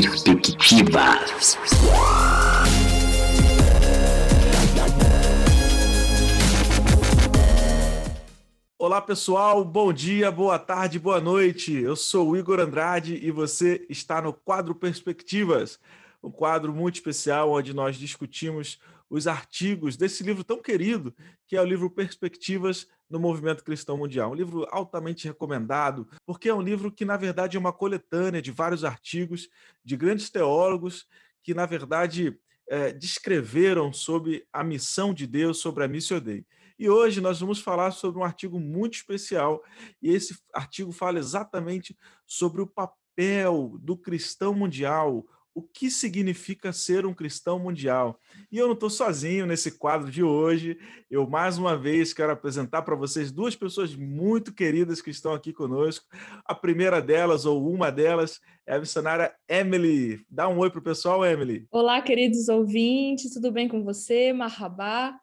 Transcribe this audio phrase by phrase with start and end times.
[0.00, 1.58] Perspectivas.
[8.78, 11.74] Olá pessoal, bom dia, boa tarde, boa noite.
[11.74, 15.78] Eu sou o Igor Andrade e você está no quadro Perspectivas,
[16.22, 18.78] um quadro muito especial onde nós discutimos
[19.10, 21.14] os artigos desse livro tão querido,
[21.46, 24.30] que é o livro Perspectivas no Movimento Cristão Mundial.
[24.30, 28.52] Um livro altamente recomendado, porque é um livro que, na verdade, é uma coletânea de
[28.52, 29.48] vários artigos
[29.84, 31.06] de grandes teólogos
[31.42, 32.38] que, na verdade,
[32.68, 36.46] é, descreveram sobre a missão de Deus, sobre a Missio Dei.
[36.78, 39.62] E hoje nós vamos falar sobre um artigo muito especial,
[40.00, 41.94] e esse artigo fala exatamente
[42.26, 45.26] sobre o papel do cristão mundial,
[45.60, 48.18] o que significa ser um cristão mundial.
[48.50, 50.78] E eu não estou sozinho nesse quadro de hoje.
[51.10, 55.52] Eu, mais uma vez, quero apresentar para vocês duas pessoas muito queridas que estão aqui
[55.52, 56.06] conosco.
[56.46, 60.24] A primeira delas, ou uma delas, é a missionária Emily.
[60.30, 61.66] Dá um oi para o pessoal, Emily.
[61.70, 64.32] Olá, queridos ouvintes, tudo bem com você?
[64.32, 65.14] Marhabá.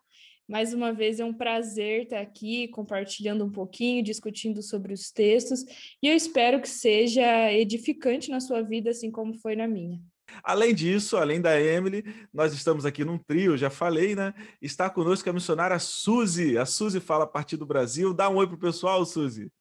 [0.47, 5.65] Mais uma vez é um prazer estar aqui compartilhando um pouquinho, discutindo sobre os textos,
[6.01, 9.99] e eu espero que seja edificante na sua vida, assim como foi na minha.
[10.43, 14.33] Além disso, além da Emily, nós estamos aqui num trio, já falei, né?
[14.61, 16.57] Está conosco a missionária Suzy.
[16.57, 18.13] A Suzy fala a partir do Brasil.
[18.13, 19.51] Dá um oi pro pessoal, Suzy.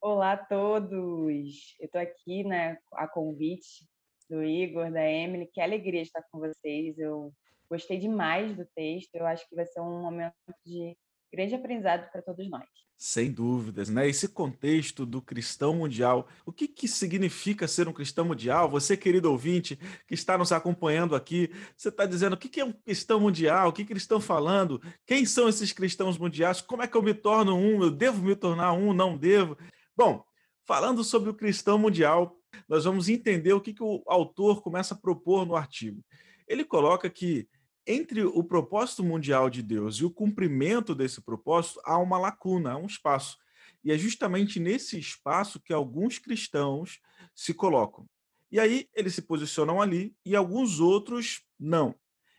[0.00, 1.76] Olá a todos.
[1.78, 3.86] Eu estou aqui, né, a convite
[4.28, 5.48] do Igor, da Emily.
[5.52, 6.98] Que alegria estar com vocês.
[6.98, 7.32] Eu
[7.70, 9.14] gostei demais do texto.
[9.14, 10.34] Eu acho que vai ser um momento
[10.64, 10.96] de
[11.32, 12.64] grande aprendizado para todos nós.
[12.96, 14.08] Sem dúvidas, né?
[14.08, 18.70] Esse contexto do cristão mundial, o que, que significa ser um cristão mundial?
[18.70, 22.64] Você, querido ouvinte, que está nos acompanhando aqui, você está dizendo o que, que é
[22.64, 23.70] um cristão mundial?
[23.70, 24.80] O que, que eles estão falando?
[25.04, 26.60] Quem são esses cristãos mundiais?
[26.60, 27.82] Como é que eu me torno um?
[27.82, 28.92] Eu devo me tornar um?
[28.92, 29.56] Não devo?
[29.96, 30.24] Bom,
[30.64, 32.36] falando sobre o cristão mundial,
[32.68, 36.04] nós vamos entender o que, que o autor começa a propor no artigo.
[36.46, 37.48] Ele coloca que
[37.86, 42.76] entre o propósito mundial de Deus e o cumprimento desse propósito, há uma lacuna, há
[42.76, 43.38] um espaço.
[43.84, 47.00] E é justamente nesse espaço que alguns cristãos
[47.34, 48.06] se colocam.
[48.50, 51.94] E aí eles se posicionam ali e alguns outros não.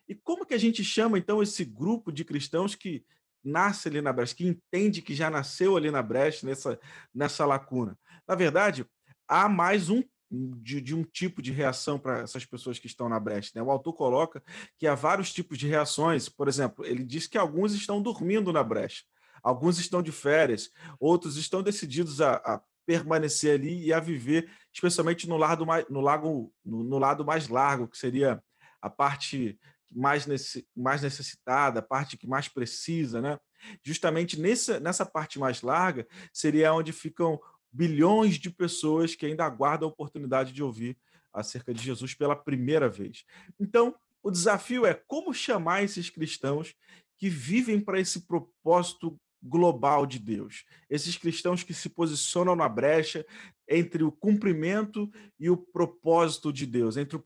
[0.08, 3.04] E como que a gente chama então esse grupo de cristãos que
[3.44, 6.80] nasce ali na brecha, que entende que já nasceu ali na brecha, nessa,
[7.14, 7.98] nessa lacuna?
[8.28, 8.86] Na verdade,
[9.28, 13.20] há mais um de, de, um tipo de reação para essas pessoas que estão na
[13.20, 13.52] brecha.
[13.54, 13.62] Né?
[13.62, 14.44] O autor coloca
[14.80, 16.28] que há vários tipos de reações.
[16.28, 19.04] Por exemplo, ele diz que alguns estão dormindo na brecha,
[19.44, 25.30] alguns estão de férias, outros estão decididos a, a permanecer ali e a viver, especialmente
[25.30, 28.44] no lado mais, no lago, no, no lado mais largo, que seria
[28.82, 29.58] a parte
[29.92, 33.40] mais, nesse, mais necessitada, a parte que mais precisa, né?
[33.82, 37.40] Justamente nessa, nessa parte mais larga seria onde ficam
[37.74, 40.96] bilhões de pessoas que ainda aguardam a oportunidade de ouvir
[41.34, 43.26] acerca de Jesus pela primeira vez.
[43.60, 46.76] Então, o desafio é como chamar esses cristãos
[47.18, 50.64] que vivem para esse propósito global de Deus.
[50.90, 53.26] Esses cristãos que se posicionam na brecha
[53.68, 57.20] entre o cumprimento e o propósito de Deus, entre o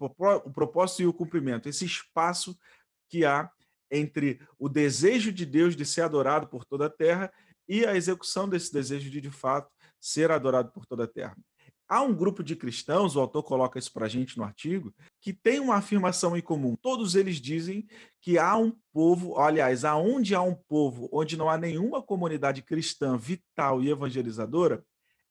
[0.52, 2.58] propósito e o cumprimento, esse espaço
[3.09, 3.52] que há
[3.91, 7.31] entre o desejo de Deus de ser adorado por toda a terra
[7.68, 11.35] e a execução desse desejo de, de fato, ser adorado por toda a terra.
[11.90, 15.31] Há um grupo de cristãos, o autor coloca isso para a gente no artigo, que
[15.31, 16.75] tem uma afirmação em comum.
[16.75, 17.88] Todos eles dizem
[18.19, 23.18] que há um povo, aliás, aonde há um povo onde não há nenhuma comunidade cristã
[23.18, 24.84] vital e evangelizadora,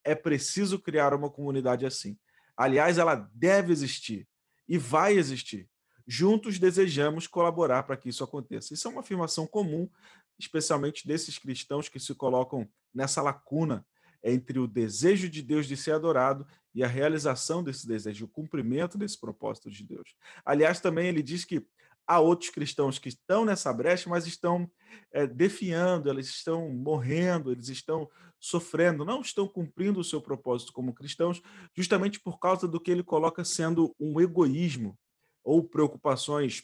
[0.03, 2.17] é preciso criar uma comunidade assim.
[2.57, 4.27] Aliás, ela deve existir
[4.67, 5.69] e vai existir.
[6.07, 8.73] Juntos desejamos colaborar para que isso aconteça.
[8.73, 9.91] Isso é uma afirmação comum,
[10.39, 13.85] especialmente desses cristãos que se colocam nessa lacuna
[14.23, 18.99] entre o desejo de Deus de ser adorado e a realização desse desejo, o cumprimento
[18.99, 20.15] desse propósito de Deus.
[20.45, 21.67] Aliás, também ele diz que
[22.07, 24.71] há outros cristãos que estão nessa brecha, mas estão
[25.11, 30.95] é, defiando, eles estão morrendo, eles estão sofrendo, não estão cumprindo o seu propósito como
[30.95, 31.43] cristãos,
[31.75, 34.97] justamente por causa do que ele coloca sendo um egoísmo
[35.43, 36.63] ou preocupações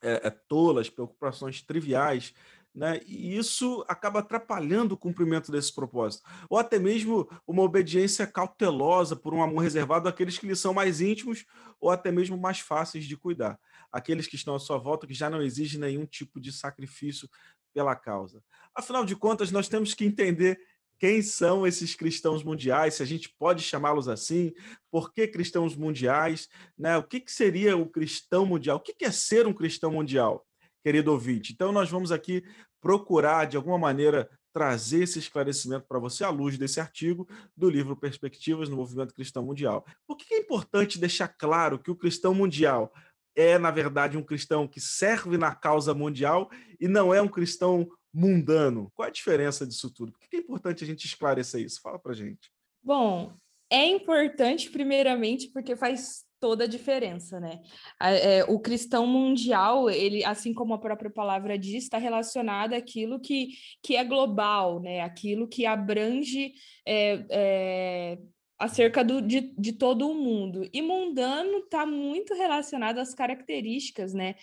[0.00, 2.32] é, tolas, preocupações triviais
[2.74, 3.00] né?
[3.06, 6.22] E isso acaba atrapalhando o cumprimento desse propósito.
[6.48, 11.00] Ou até mesmo uma obediência cautelosa por um amor reservado àqueles que lhe são mais
[11.00, 11.44] íntimos
[11.80, 13.58] ou até mesmo mais fáceis de cuidar.
[13.90, 17.28] Aqueles que estão à sua volta que já não exigem nenhum tipo de sacrifício
[17.72, 18.42] pela causa.
[18.74, 20.58] Afinal de contas, nós temos que entender
[20.98, 24.52] quem são esses cristãos mundiais, se a gente pode chamá-los assim,
[24.90, 26.96] por que cristãos mundiais, né?
[26.98, 30.44] o que, que seria o cristão mundial, o que, que é ser um cristão mundial?
[30.82, 31.52] Querido ouvinte.
[31.52, 32.44] Então, nós vamos aqui
[32.80, 37.96] procurar, de alguma maneira, trazer esse esclarecimento para você à luz desse artigo do livro
[37.96, 39.84] Perspectivas no Movimento Cristão Mundial.
[40.06, 42.92] Por que é importante deixar claro que o cristão mundial
[43.36, 47.88] é, na verdade, um cristão que serve na causa mundial e não é um cristão
[48.12, 48.90] mundano?
[48.94, 50.10] Qual a diferença disso tudo?
[50.10, 51.80] Por que é importante a gente esclarecer isso?
[51.80, 52.50] Fala para gente.
[52.82, 53.32] Bom,
[53.70, 57.60] é importante, primeiramente, porque faz toda a diferença, né?
[58.00, 63.48] É, o cristão mundial, ele, assim como a própria palavra diz, está relacionado àquilo que,
[63.82, 65.00] que é global, né?
[65.00, 66.52] Aquilo que abrange
[66.86, 68.18] é, é,
[68.58, 70.68] acerca do, de, de todo o mundo.
[70.72, 74.34] E mundano está muito relacionado às características, né?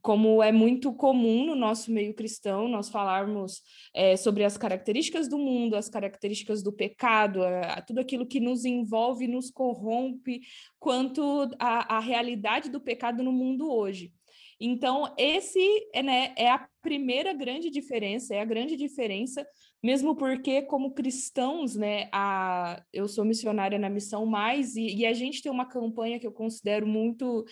[0.00, 3.62] Como é muito comum no nosso meio cristão nós falarmos
[3.92, 8.64] é, sobre as características do mundo, as características do pecado, a, tudo aquilo que nos
[8.64, 10.42] envolve, nos corrompe,
[10.78, 14.12] quanto a realidade do pecado no mundo hoje.
[14.60, 15.58] Então, esse
[16.04, 19.46] né, é a primeira grande diferença, é a grande diferença
[19.82, 25.12] mesmo porque como cristãos, né, a, eu sou missionária na Missão Mais e, e, a
[25.12, 27.44] gente tem uma campanha que eu considero muito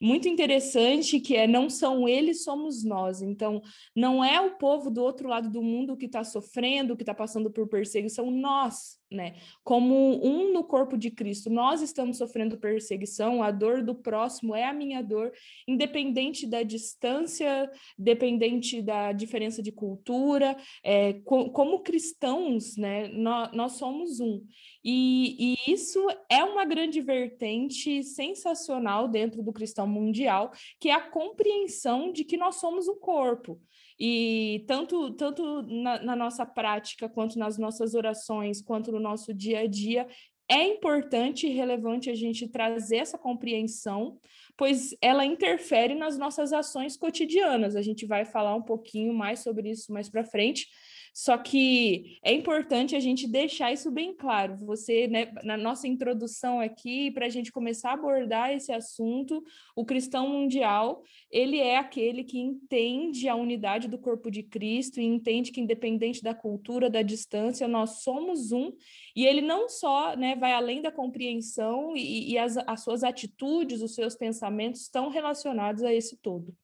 [0.00, 3.22] muito interessante, que é não são eles, somos nós.
[3.22, 3.62] Então,
[3.94, 7.50] não é o povo do outro lado do mundo que está sofrendo, que está passando
[7.50, 9.36] por perseguição, nós né?
[9.62, 9.94] Como
[10.24, 14.72] um no corpo de Cristo, nós estamos sofrendo perseguição, a dor do próximo é a
[14.72, 15.32] minha dor,
[15.66, 23.08] independente da distância, dependente da diferença de cultura, é, co como cristãos, né?
[23.08, 24.44] Nós, nós somos um.
[24.84, 30.50] E, e, isso é uma grande vertente sensacional dentro do cristão mundial,
[30.80, 33.60] que é a compreensão de que nós somos um corpo.
[33.98, 39.60] E tanto, tanto na, na nossa prática, quanto nas nossas orações, quanto no nosso dia
[39.60, 40.06] a dia,
[40.48, 44.18] é importante e relevante a gente trazer essa compreensão,
[44.56, 47.74] pois ela interfere nas nossas ações cotidianas.
[47.74, 50.68] A gente vai falar um pouquinho mais sobre isso mais para frente,
[51.16, 54.58] só que é importante a gente deixar isso bem claro.
[54.66, 59.42] Você, né, na nossa introdução aqui, para a gente começar a abordar esse assunto,
[59.74, 65.04] o cristão mundial, ele é aquele que entende a unidade do corpo de Cristo e
[65.04, 68.70] entende que, independente da cultura, da distância, nós somos um.
[69.16, 73.80] E ele não só né, vai além da compreensão e, e as, as suas atitudes,
[73.80, 76.54] os seus pensamentos estão relacionados a esse todo.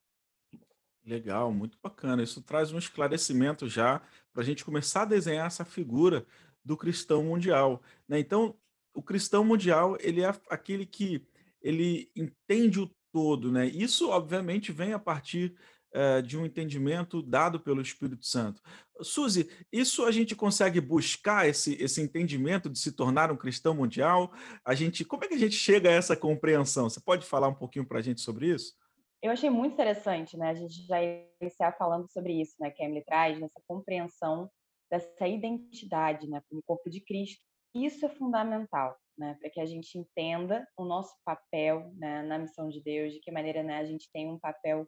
[1.04, 2.22] Legal, muito bacana.
[2.22, 4.00] Isso traz um esclarecimento já
[4.32, 6.26] para a gente começar a desenhar essa figura
[6.64, 7.82] do cristão mundial.
[8.08, 8.18] Né?
[8.18, 8.56] Então,
[8.94, 11.26] o cristão mundial ele é aquele que
[11.60, 13.52] ele entende o todo.
[13.52, 13.66] Né?
[13.66, 15.54] Isso, obviamente, vem a partir
[15.94, 18.60] uh, de um entendimento dado pelo Espírito Santo.
[19.00, 24.32] Suzy, isso a gente consegue buscar esse, esse entendimento de se tornar um cristão mundial?
[24.64, 26.88] A gente, como é que a gente chega a essa compreensão?
[26.88, 28.74] Você pode falar um pouquinho para a gente sobre isso?
[29.22, 30.50] Eu achei muito interessante, né?
[30.50, 30.98] A gente já
[31.40, 32.72] iniciar falando sobre isso, né?
[32.72, 34.50] Que a Emily traz, nessa compreensão
[34.90, 36.42] dessa identidade, né?
[36.50, 37.40] Como corpo de Cristo.
[37.72, 39.36] Isso é fundamental, né?
[39.40, 42.22] Para que a gente entenda o nosso papel né?
[42.22, 43.78] na missão de Deus, de que maneira né?
[43.78, 44.86] a gente tem um papel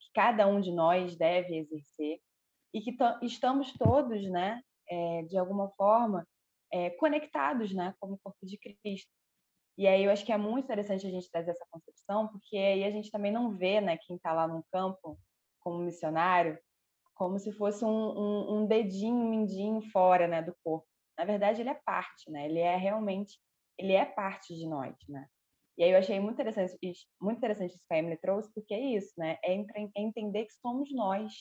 [0.00, 2.18] que cada um de nós deve exercer
[2.74, 4.60] e que estamos todos, né?
[4.88, 6.26] É, de alguma forma,
[6.72, 7.94] é, conectados, né?
[8.00, 9.10] Como corpo de Cristo.
[9.78, 12.84] E aí eu acho que é muito interessante a gente trazer essa concepção, porque aí
[12.84, 15.18] a gente também não vê, né, quem está lá no campo
[15.60, 16.58] como missionário,
[17.14, 20.86] como se fosse um, um, um, dedinho, um mindinho fora, né, do corpo.
[21.18, 22.46] Na verdade, ele é parte, né?
[22.46, 23.38] Ele é realmente,
[23.78, 25.26] ele é parte de nós, né?
[25.78, 26.78] E aí eu achei muito interessante,
[27.20, 29.38] muito interessante isso que a Emily trouxe, porque é isso, né?
[29.42, 31.32] É, é entender que somos nós,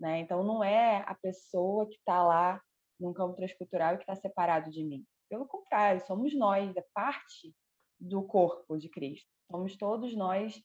[0.00, 0.20] né?
[0.20, 2.60] Então não é a pessoa que está lá
[2.98, 5.04] num campo transcultural e que está separado de mim.
[5.34, 7.52] Pelo contrário, somos nós, é parte
[7.98, 9.28] do corpo de Cristo.
[9.50, 10.62] Somos todos nós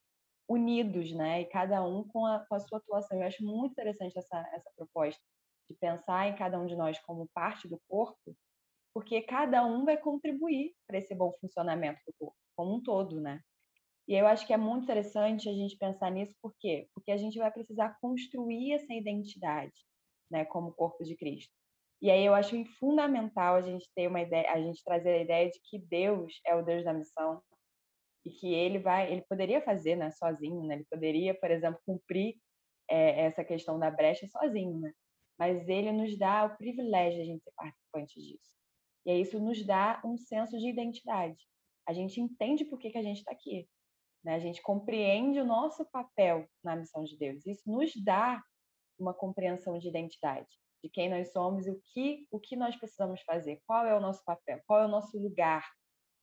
[0.47, 1.41] unidos, né?
[1.41, 3.17] E cada um com a, com a sua atuação.
[3.17, 5.19] Eu acho muito interessante essa, essa proposta
[5.67, 8.37] de pensar em cada um de nós como parte do corpo,
[8.93, 13.41] porque cada um vai contribuir para esse bom funcionamento do corpo, como um todo, né?
[14.07, 16.87] E eu acho que é muito interessante a gente pensar nisso, por quê?
[16.93, 19.73] Porque a gente vai precisar construir essa identidade,
[20.29, 21.58] né, como corpo de Cristo.
[22.01, 25.49] E aí eu acho fundamental a gente ter uma ideia, a gente trazer a ideia
[25.49, 27.41] de que Deus é o Deus da missão
[28.25, 30.75] e que ele vai, ele poderia fazer, né, sozinho, né?
[30.75, 32.35] Ele poderia, por exemplo, cumprir
[32.89, 34.93] é, essa questão da brecha sozinho, né?
[35.37, 38.55] Mas ele nos dá o privilégio de a gente ser participante disso.
[39.05, 41.37] E aí isso nos dá um senso de identidade.
[41.87, 43.67] A gente entende por que, que a gente está aqui.
[44.23, 44.35] Né?
[44.35, 47.45] A gente compreende o nosso papel na missão de Deus.
[47.45, 48.41] Isso nos dá
[48.99, 50.47] uma compreensão de identidade
[50.83, 53.99] de quem nós somos e o que, o que nós precisamos fazer, qual é o
[53.99, 55.65] nosso papel, qual é o nosso lugar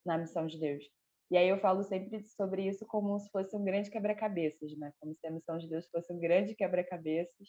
[0.04, 0.84] na missão de Deus.
[1.30, 4.92] E aí eu falo sempre sobre isso como se fosse um grande quebra-cabeças, né?
[5.00, 7.48] Como se a missão de Deus fosse um grande quebra-cabeças.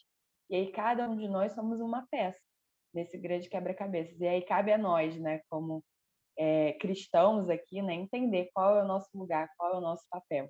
[0.50, 2.40] E aí cada um de nós somos uma peça
[2.92, 4.18] nesse grande quebra-cabeças.
[4.20, 5.84] E aí cabe a nós, né, como
[6.36, 10.48] é, cristãos aqui, né, entender qual é o nosso lugar, qual é o nosso papel,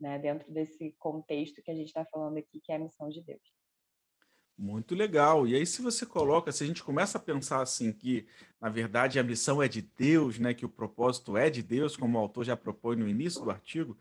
[0.00, 3.22] né, dentro desse contexto que a gente está falando aqui, que é a missão de
[3.22, 3.42] Deus.
[4.56, 5.46] Muito legal.
[5.46, 8.26] E aí, se você coloca, se a gente começa a pensar assim, que
[8.60, 10.54] na verdade a missão é de Deus, né?
[10.54, 13.96] Que o propósito é de Deus, como o autor já propõe no início do artigo,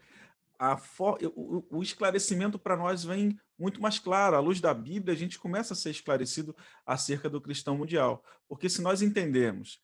[0.78, 1.18] for...
[1.36, 4.36] o, o esclarecimento para nós vem muito mais claro.
[4.36, 6.56] À luz da Bíblia, a gente começa a ser esclarecido
[6.86, 8.24] acerca do cristão mundial.
[8.48, 9.82] Porque se nós entendemos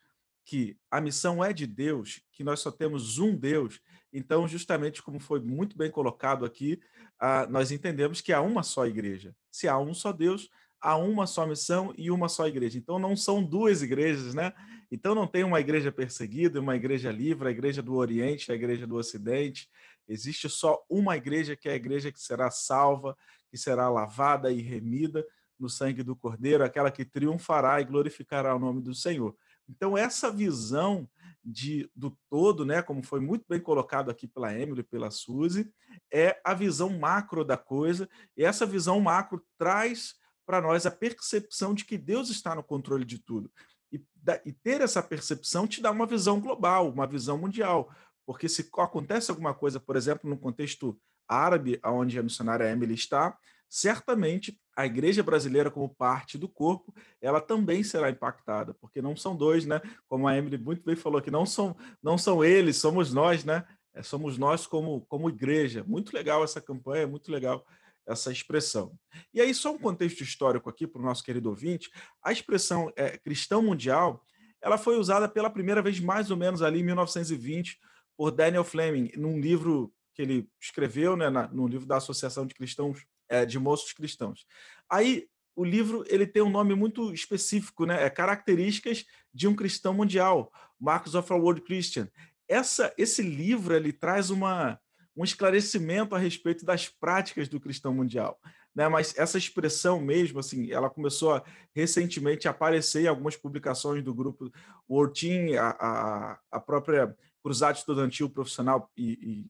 [0.48, 3.82] que a missão é de Deus, que nós só temos um Deus,
[4.14, 6.80] então, justamente como foi muito bem colocado aqui,
[7.22, 9.36] uh, nós entendemos que há uma só igreja.
[9.52, 10.50] Se há um só Deus,
[10.80, 12.78] há uma só missão e uma só igreja.
[12.78, 14.54] Então, não são duas igrejas, né?
[14.90, 18.88] Então, não tem uma igreja perseguida, uma igreja livre, a igreja do Oriente, a igreja
[18.88, 19.70] do Ocidente.
[20.08, 23.18] Existe só uma igreja, que é a igreja que será salva,
[23.52, 25.26] que será lavada e remida
[25.60, 29.36] no sangue do Cordeiro, aquela que triunfará e glorificará o nome do Senhor.
[29.70, 31.08] Então, essa visão
[31.44, 35.72] de, do todo, né, como foi muito bem colocado aqui pela Emily e pela Suzy,
[36.12, 41.74] é a visão macro da coisa, e essa visão macro traz para nós a percepção
[41.74, 43.52] de que Deus está no controle de tudo.
[43.92, 44.02] E,
[44.46, 47.90] e, ter essa percepção te dá uma visão global, uma visão mundial.
[48.26, 53.38] Porque se acontece alguma coisa, por exemplo, no contexto árabe, onde a missionária Emily está,
[53.70, 59.36] certamente a igreja brasileira como parte do corpo, ela também será impactada, porque não são
[59.36, 59.82] dois, né?
[60.08, 63.66] Como a Emily muito bem falou que não são não são eles, somos nós, né?
[63.94, 65.84] É, somos nós como como igreja.
[65.88, 67.66] Muito legal essa campanha, muito legal
[68.08, 68.98] essa expressão.
[69.34, 71.92] E aí só um contexto histórico aqui para o nosso querido ouvinte,
[72.24, 74.24] a expressão é, cristão mundial,
[74.62, 77.78] ela foi usada pela primeira vez mais ou menos ali em 1920
[78.16, 82.56] por Daniel Fleming, num livro que ele escreveu, né, na, no livro da Associação de
[82.56, 84.46] Cristãos é, de moços cristãos.
[84.90, 88.04] Aí o livro ele tem um nome muito específico, né?
[88.04, 92.08] É Características de um Cristão Mundial, Marcos of a World Christian.
[92.48, 94.80] Essa, esse livro ele traz uma,
[95.16, 98.40] um esclarecimento a respeito das práticas do cristão mundial.
[98.74, 98.88] Né?
[98.88, 101.44] Mas essa expressão mesmo, assim, ela começou a,
[101.74, 104.52] recentemente a aparecer em algumas publicações do grupo
[104.88, 109.48] World Team, a, a, a própria Cruzada Estudantil Profissional e,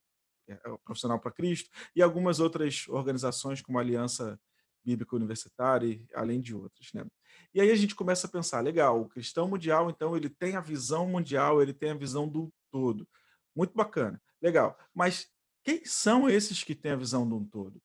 [0.84, 4.40] profissional para Cristo, e algumas outras organizações, como a Aliança
[4.84, 6.94] Bíblica Universitária, além de outras.
[6.94, 7.06] Né?
[7.54, 10.62] E aí a gente começa a pensar, legal, o cristão mundial, então, ele tem a
[10.62, 13.08] visão mundial, ele tem a visão do todo.
[13.56, 14.78] Muito bacana, legal.
[14.94, 15.28] Mas
[15.64, 17.82] quem são esses que têm a visão do todo?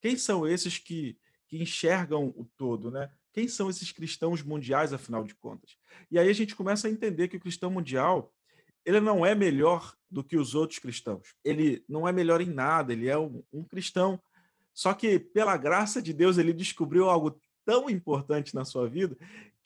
[0.00, 1.18] Quem são esses que,
[1.48, 3.10] que enxergam o todo, né?
[3.32, 5.76] Quem são esses cristãos mundiais, afinal de contas?
[6.10, 8.32] E aí a gente começa a entender que o cristão mundial
[8.84, 11.34] ele não é melhor do que os outros cristãos.
[11.44, 14.20] Ele não é melhor em nada, ele é um, um cristão.
[14.72, 19.16] Só que, pela graça de Deus, ele descobriu algo tão importante na sua vida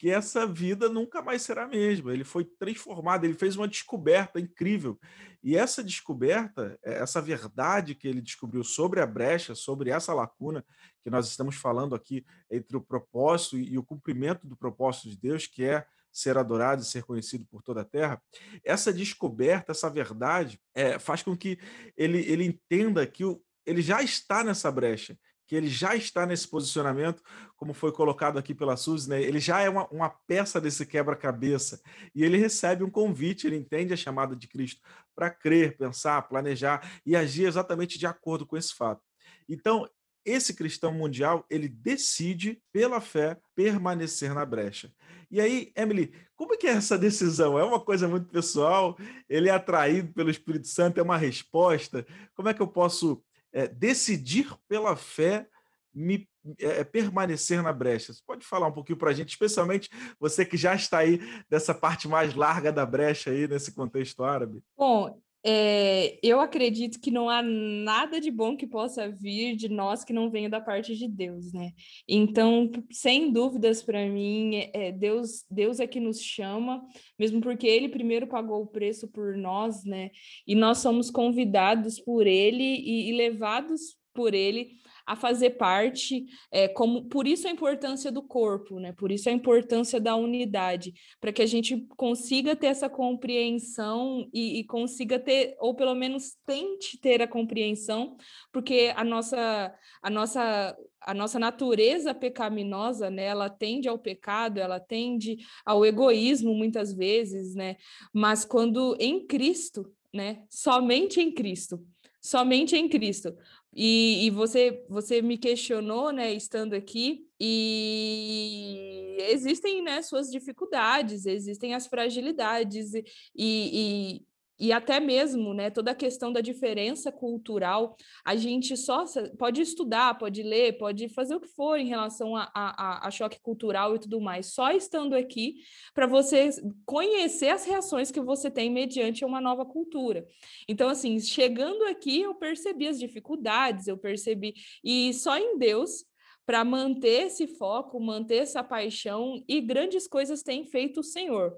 [0.01, 2.11] que essa vida nunca mais será a mesma.
[2.11, 4.99] Ele foi transformado, ele fez uma descoberta incrível.
[5.43, 10.65] E essa descoberta, é, essa verdade que ele descobriu sobre a brecha, sobre essa lacuna
[11.03, 15.45] que nós estamos falando aqui entre o propósito e o cumprimento do propósito de Deus,
[15.45, 18.21] que é ser adorado e ser conhecido por toda a terra,
[18.63, 21.57] essa descoberta, essa verdade, é, faz com que
[21.95, 25.17] ele, ele entenda que o, ele já está nessa brecha,
[25.51, 27.21] que ele já está nesse posicionamento,
[27.57, 29.21] como foi colocado aqui pela Suzy, né?
[29.21, 31.81] ele já é uma, uma peça desse quebra-cabeça,
[32.15, 34.81] e ele recebe um convite, ele entende a chamada de Cristo
[35.13, 39.01] para crer, pensar, planejar e agir exatamente de acordo com esse fato.
[39.47, 39.89] Então,
[40.25, 44.91] esse cristão mundial, ele decide, pela fé, permanecer na brecha.
[45.29, 47.57] E aí, Emily, como é que é essa decisão?
[47.57, 48.97] É uma coisa muito pessoal?
[49.29, 50.99] Ele é atraído pelo Espírito Santo?
[50.99, 52.05] É uma resposta?
[52.33, 53.23] Como é que eu posso
[53.53, 55.47] é, decidir pela fé
[55.93, 56.27] me
[56.59, 58.11] é, permanecer na brecha?
[58.11, 61.73] Você pode falar um pouquinho para a gente, especialmente você que já está aí dessa
[61.73, 64.61] parte mais larga da brecha aí, nesse contexto árabe?
[64.77, 70.03] Bom, é, eu acredito que não há nada de bom que possa vir de nós
[70.03, 71.71] que não venha da parte de Deus, né?
[72.07, 76.85] Então, sem dúvidas para mim, é, Deus, Deus é que nos chama,
[77.17, 80.11] mesmo porque Ele primeiro pagou o preço por nós, né?
[80.45, 86.67] E nós somos convidados por Ele e, e levados por Ele a fazer parte, é,
[86.67, 88.91] como por isso a importância do corpo, né?
[88.93, 94.59] Por isso a importância da unidade, para que a gente consiga ter essa compreensão e,
[94.59, 98.15] e, consiga ter, ou pelo menos tente ter a compreensão,
[98.51, 103.25] porque a nossa, a nossa, a nossa natureza pecaminosa, né?
[103.25, 107.75] Ela tende ao pecado, ela tende ao egoísmo muitas vezes, né?
[108.13, 110.43] Mas quando em Cristo, né?
[110.49, 111.79] Somente em Cristo
[112.21, 113.35] somente em Cristo.
[113.73, 121.73] E, e, você, você me questionou, né, estando aqui, e existem, né, suas dificuldades, existem
[121.73, 123.03] as fragilidades, e,
[123.35, 124.21] e,
[124.61, 130.19] e até mesmo, né, toda a questão da diferença cultural, a gente só pode estudar,
[130.19, 133.99] pode ler, pode fazer o que for em relação a, a, a choque cultural e
[133.99, 135.55] tudo mais, só estando aqui
[135.95, 136.49] para você
[136.85, 140.27] conhecer as reações que você tem mediante uma nova cultura.
[140.67, 144.53] Então, assim, chegando aqui, eu percebi as dificuldades, eu percebi,
[144.83, 146.05] e só em Deus
[146.45, 151.55] para manter esse foco, manter essa paixão, e grandes coisas tem feito o Senhor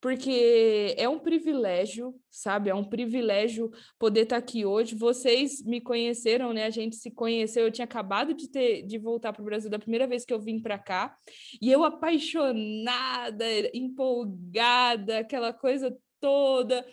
[0.00, 2.70] porque é um privilégio, sabe?
[2.70, 4.94] É um privilégio poder estar aqui hoje.
[4.94, 6.64] Vocês me conheceram, né?
[6.64, 7.64] A gente se conheceu.
[7.64, 10.40] Eu tinha acabado de ter de voltar para o Brasil da primeira vez que eu
[10.40, 11.14] vim para cá,
[11.60, 16.84] e eu apaixonada, empolgada, aquela coisa toda.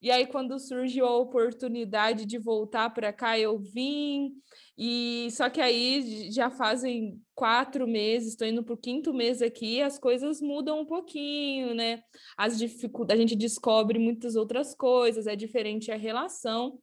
[0.00, 4.32] E aí, quando surgiu a oportunidade de voltar para cá, eu vim.
[4.76, 9.80] E só que aí já fazem quatro meses, estou indo para o quinto mês aqui,
[9.80, 12.02] as coisas mudam um pouquinho, né?
[12.36, 16.78] As dificuldades, a gente descobre muitas outras coisas, é diferente a relação.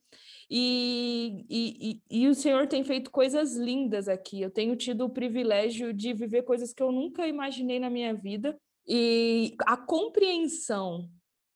[0.49, 4.41] E, e, e, e, o Senhor tem feito coisas lindas aqui.
[4.41, 8.57] Eu tenho tido o privilégio de viver coisas que eu nunca imaginei na minha vida.
[8.85, 11.09] E a compreensão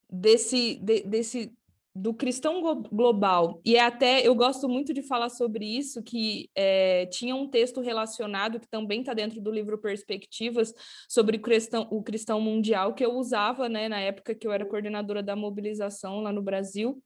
[0.10, 1.54] desse, de, desse
[1.96, 2.62] do cristão
[2.92, 7.48] global, e é até eu gosto muito de falar sobre isso, que é, tinha um
[7.48, 10.74] texto relacionado, que também está dentro do livro Perspectivas,
[11.08, 14.66] sobre o cristão, o cristão mundial, que eu usava né, na época que eu era
[14.66, 17.02] coordenadora da mobilização lá no Brasil.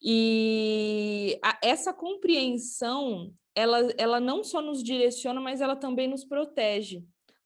[0.00, 7.02] E a, essa compreensão, ela, ela não só nos direciona, mas ela também nos protege.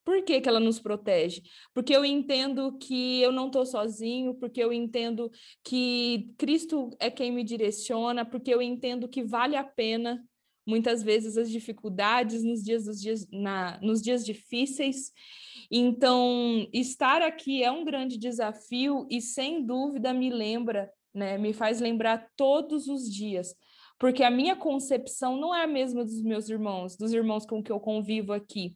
[0.08, 1.42] Por que, que ela nos protege?
[1.74, 5.30] Porque eu entendo que eu não estou sozinho, porque eu entendo
[5.62, 10.26] que Cristo é quem me direciona, porque eu entendo que vale a pena
[10.66, 15.12] muitas vezes as dificuldades nos dias dos dias na, nos dias difíceis.
[15.70, 21.80] Então, estar aqui é um grande desafio e sem dúvida me lembra, né, me faz
[21.80, 23.54] lembrar todos os dias,
[23.98, 27.70] porque a minha concepção não é a mesma dos meus irmãos, dos irmãos com que
[27.70, 28.74] eu convivo aqui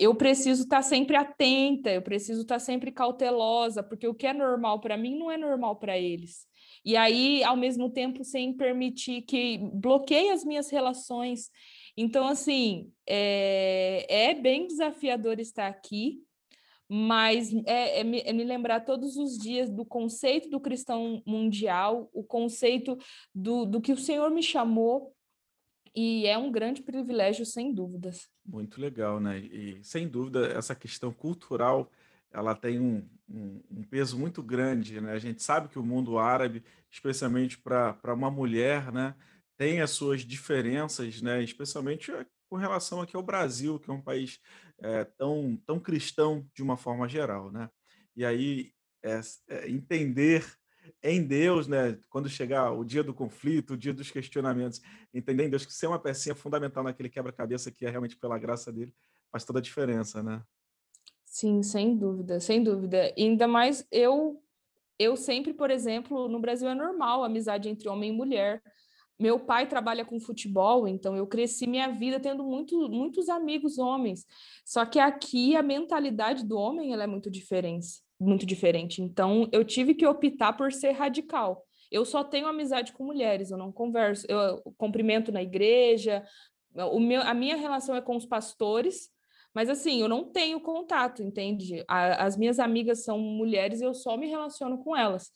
[0.00, 4.26] eu preciso estar tá sempre atenta, eu preciso estar tá sempre cautelosa, porque o que
[4.26, 6.48] é normal para mim não é normal para eles.
[6.82, 11.50] E aí, ao mesmo tempo, sem permitir que bloqueie as minhas relações.
[11.94, 16.22] Então, assim, é, é bem desafiador estar aqui,
[16.88, 22.08] mas é, é, me, é, me, lembrar todos os dias do conceito do cristão mundial,
[22.14, 22.96] o conceito
[23.34, 25.14] do, do que o Senhor me chamou
[25.94, 28.28] e é um grande privilégio, sem dúvidas.
[28.44, 29.38] Muito legal, né?
[29.38, 31.90] E sem dúvida, essa questão cultural
[32.32, 35.12] ela tem um, um, um peso muito grande, né?
[35.12, 39.14] A gente sabe que o mundo árabe, especialmente para uma mulher, né,
[39.56, 41.42] tem as suas diferenças, né?
[41.42, 44.40] Especialmente eh, com relação aqui ao Brasil, que é um país
[44.78, 47.68] é, tão, tão cristão de uma forma geral, né?
[48.16, 48.72] E aí
[49.02, 50.44] é, é, entender
[51.02, 51.98] em Deus, né?
[52.08, 54.80] Quando chegar o dia do conflito, o dia dos questionamentos,
[55.12, 58.72] entender em Deus que ser uma pecinha fundamental naquele quebra-cabeça que é realmente pela graça
[58.72, 58.94] dele,
[59.30, 60.42] faz toda a diferença, né?
[61.24, 63.12] Sim, sem dúvida, sem dúvida.
[63.16, 64.42] E ainda mais eu,
[64.98, 68.62] eu sempre, por exemplo, no Brasil é normal a amizade entre homem e mulher.
[69.18, 74.26] Meu pai trabalha com futebol, então eu cresci minha vida tendo muito, muitos amigos homens.
[74.64, 79.00] Só que aqui a mentalidade do homem ela é muito diferente muito diferente.
[79.00, 81.64] Então, eu tive que optar por ser radical.
[81.90, 86.22] Eu só tenho amizade com mulheres, eu não converso, eu cumprimento na igreja,
[86.74, 89.10] o meu, a minha relação é com os pastores,
[89.54, 91.84] mas assim, eu não tenho contato, entende?
[91.88, 95.30] A, as minhas amigas são mulheres e eu só me relaciono com elas.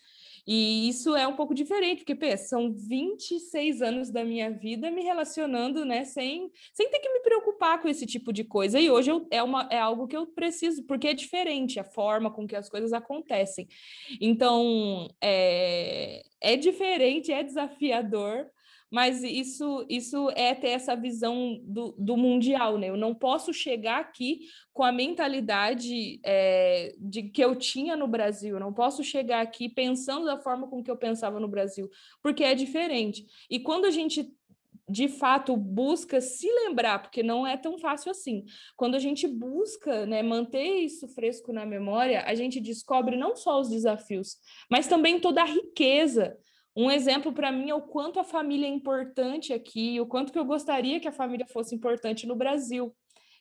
[0.47, 5.85] E isso é um pouco diferente, porque são 26 anos da minha vida me relacionando,
[5.87, 8.79] né, sem, sem ter que me preocupar com esse tipo de coisa.
[8.79, 12.31] E hoje eu, é, uma, é algo que eu preciso, porque é diferente a forma
[12.31, 13.67] com que as coisas acontecem.
[14.21, 18.47] Então, é, é diferente, é desafiador,
[18.95, 22.91] mas isso, isso é ter essa visão do, do mundial, né?
[22.91, 28.55] Eu não posso chegar aqui com a mentalidade é, de que eu tinha no Brasil,
[28.55, 31.91] eu não posso chegar aqui pensando da forma com que eu pensava no Brasil,
[32.23, 33.27] porque é diferente.
[33.51, 34.33] E quando a gente
[34.89, 38.45] de fato busca se lembrar, porque não é tão fácil assim.
[38.77, 43.61] Quando a gente busca né, manter isso fresco na memória, a gente descobre não só
[43.61, 44.37] os desafios,
[44.71, 46.39] mas também toda a riqueza
[46.77, 50.39] um exemplo para mim é o quanto a família é importante aqui, o quanto que
[50.39, 52.95] eu gostaria que a família fosse importante no Brasil,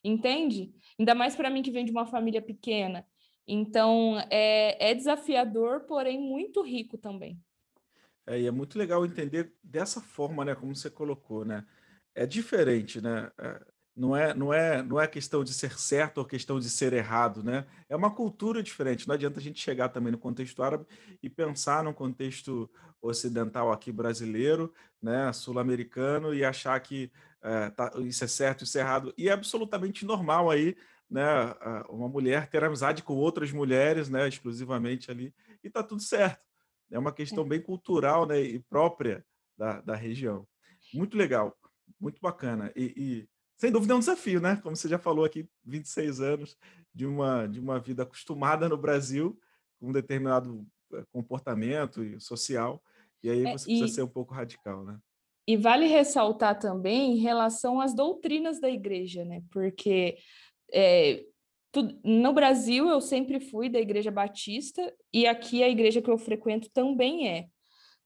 [0.03, 0.71] entende?
[0.99, 3.05] Ainda mais para mim que vem de uma família pequena.
[3.47, 7.37] Então, é, é desafiador, porém muito rico também.
[8.25, 11.65] É, e é muito legal entender dessa forma, né, como você colocou, né?
[12.15, 13.29] É diferente, né?
[13.95, 16.93] É, não é, não é, não é questão de ser certo ou questão de ser
[16.93, 17.65] errado, né?
[17.87, 19.07] É uma cultura diferente.
[19.07, 20.85] Não adianta a gente chegar também no contexto árabe
[21.21, 22.69] e pensar no contexto
[23.01, 28.81] ocidental aqui brasileiro, né, sul-americano e achar que é, tá, isso é certo, isso é
[28.81, 29.13] errado.
[29.17, 30.75] E é absolutamente normal aí,
[31.09, 31.53] né,
[31.89, 36.41] uma mulher ter amizade com outras mulheres, né, exclusivamente ali, e tá tudo certo.
[36.89, 39.25] É uma questão bem cultural, né, e própria
[39.57, 40.47] da, da região.
[40.93, 41.57] Muito legal,
[41.99, 42.71] muito bacana.
[42.73, 43.29] E, e,
[43.63, 44.59] sem dúvida é um desafio, né?
[44.61, 46.57] Como você já falou aqui, 26 anos
[46.93, 49.39] de uma, de uma vida acostumada no Brasil,
[49.79, 52.83] com um determinado eh, comportamento social,
[53.23, 54.99] e aí é, você é, e, precisa ser um pouco radical, né?
[55.47, 59.41] E vale ressaltar também em relação às doutrinas da igreja, né?
[59.49, 60.17] Porque
[60.73, 61.23] é,
[62.03, 66.69] no Brasil eu sempre fui da igreja batista e aqui a igreja que eu frequento
[66.69, 67.47] também é.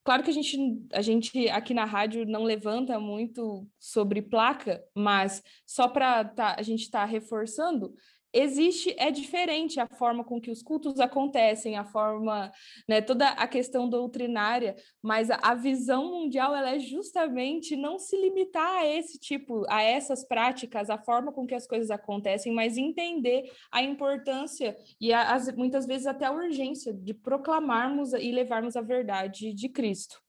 [0.08, 0.58] Claro que a gente,
[0.94, 6.62] a gente aqui na rádio não levanta muito sobre placa, mas só para tá, a
[6.62, 7.94] gente estar tá reforçando,
[8.34, 12.52] existe, é diferente a forma com que os cultos acontecem, a forma,
[12.88, 18.78] né, toda a questão doutrinária, mas a, visão mundial ela é justamente não se limitar
[18.78, 23.52] a esse tipo, a essas práticas, a forma com que as coisas acontecem, mas entender
[23.72, 29.54] a importância e as, muitas vezes até a urgência de proclamarmos e levarmos a verdade
[29.54, 30.22] de Cristo.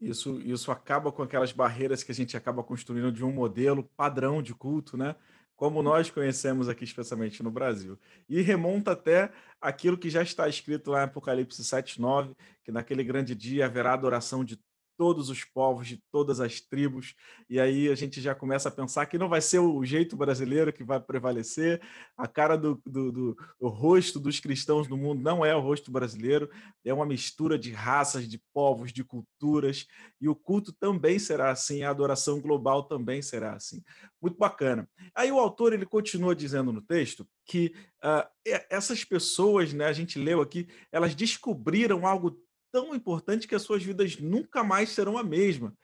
[0.00, 4.40] Isso, isso acaba com aquelas barreiras que a gente acaba construindo de um modelo padrão
[4.40, 5.16] de culto, né?
[5.58, 7.98] Como nós conhecemos aqui, especialmente no Brasil.
[8.28, 9.28] E remonta até
[9.60, 14.44] aquilo que já está escrito lá em Apocalipse 7,9, que naquele grande dia haverá adoração
[14.44, 14.56] de
[14.98, 17.14] todos os povos, de todas as tribos,
[17.48, 20.72] e aí a gente já começa a pensar que não vai ser o jeito brasileiro
[20.72, 21.80] que vai prevalecer,
[22.16, 23.36] a cara do, do, do
[23.68, 26.50] rosto dos cristãos no mundo não é o rosto brasileiro,
[26.84, 29.86] é uma mistura de raças, de povos, de culturas,
[30.20, 33.80] e o culto também será assim, a adoração global também será assim.
[34.20, 34.88] Muito bacana.
[35.14, 37.72] Aí o autor ele continua dizendo no texto que
[38.04, 38.28] uh,
[38.68, 42.36] essas pessoas, né, a gente leu aqui, elas descobriram algo
[42.70, 45.74] tão importante que as suas vidas nunca mais serão a mesma.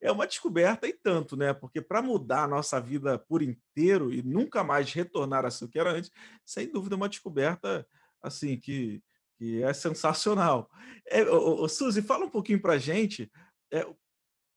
[0.00, 1.54] É uma descoberta e tanto, né?
[1.54, 5.68] Porque para mudar a nossa vida por inteiro e nunca mais retornar a ser o
[5.68, 6.10] que era antes,
[6.44, 7.86] sem dúvida é uma descoberta
[8.22, 9.02] assim que,
[9.38, 10.70] que é sensacional.
[11.06, 13.30] É, ô, ô, Suzy, fala um pouquinho para a gente
[13.72, 13.86] é,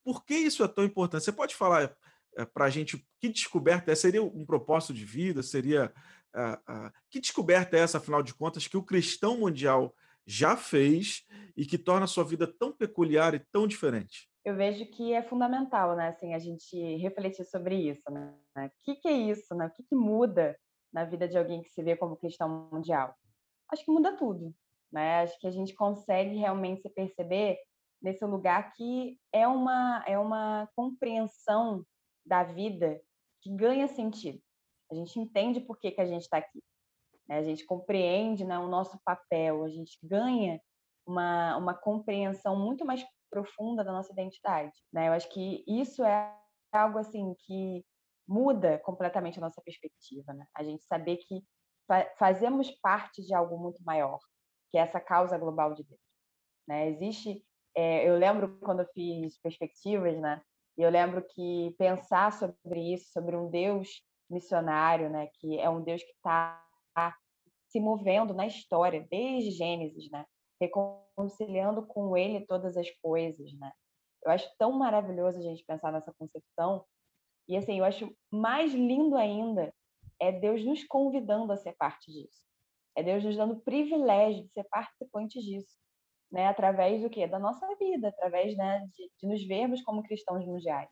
[0.03, 1.23] por que isso é tão importante.
[1.23, 1.95] Você pode falar
[2.35, 3.95] é, para a gente que descoberta é?
[3.95, 5.41] Seria um propósito de vida?
[5.41, 5.93] Seria
[6.35, 9.95] uh, que descoberta é essa, afinal de contas, que o cristão mundial
[10.27, 11.23] já fez
[11.55, 14.29] e que torna a sua vida tão peculiar e tão diferente?
[14.43, 18.33] Eu vejo que é fundamental, né, assim, a gente refletir sobre isso, né?
[18.55, 19.65] O que, que é isso, né?
[19.65, 20.57] O que, que muda
[20.93, 23.15] na vida de alguém que se vê como cristão mundial?
[23.71, 24.53] Acho que muda tudo,
[24.91, 25.21] né?
[25.23, 27.57] Acho que a gente consegue realmente se perceber
[28.01, 31.83] nesse lugar que é uma é uma compreensão
[32.25, 33.01] da vida
[33.41, 34.39] que ganha sentido.
[34.91, 36.61] A gente entende por que, que a gente está aqui.
[37.27, 37.37] Né?
[37.37, 40.61] A gente compreende né, o nosso papel, a gente ganha
[41.05, 44.73] uma, uma compreensão muito mais profunda da nossa identidade.
[44.91, 45.07] Né?
[45.07, 46.33] Eu acho que isso é
[46.71, 47.85] algo assim que
[48.27, 50.33] muda completamente a nossa perspectiva.
[50.33, 50.45] Né?
[50.55, 51.43] A gente saber que
[51.87, 54.19] fa fazemos parte de algo muito maior,
[54.69, 56.01] que é essa causa global de Deus.
[56.67, 56.89] Né?
[56.89, 57.43] Existe,
[57.75, 60.41] é, eu lembro quando eu fiz perspectivas, né?
[60.77, 65.27] Eu lembro que pensar sobre isso, sobre um Deus missionário, né?
[65.39, 66.66] Que é um Deus que está
[67.69, 70.25] se movendo na história, desde Gênesis, né?
[70.59, 73.71] Reconciliando com ele todas as coisas, né?
[74.23, 76.85] Eu acho tão maravilhoso a gente pensar nessa concepção.
[77.47, 79.73] E assim, eu acho mais lindo ainda
[80.19, 82.45] é Deus nos convidando a ser parte disso.
[82.95, 85.77] É Deus nos dando o privilégio de ser participantes disso,
[86.31, 86.47] né?
[86.47, 87.27] Através do quê?
[87.27, 90.89] Da nossa vida, através né, de, de nos vermos como cristãos mundiais.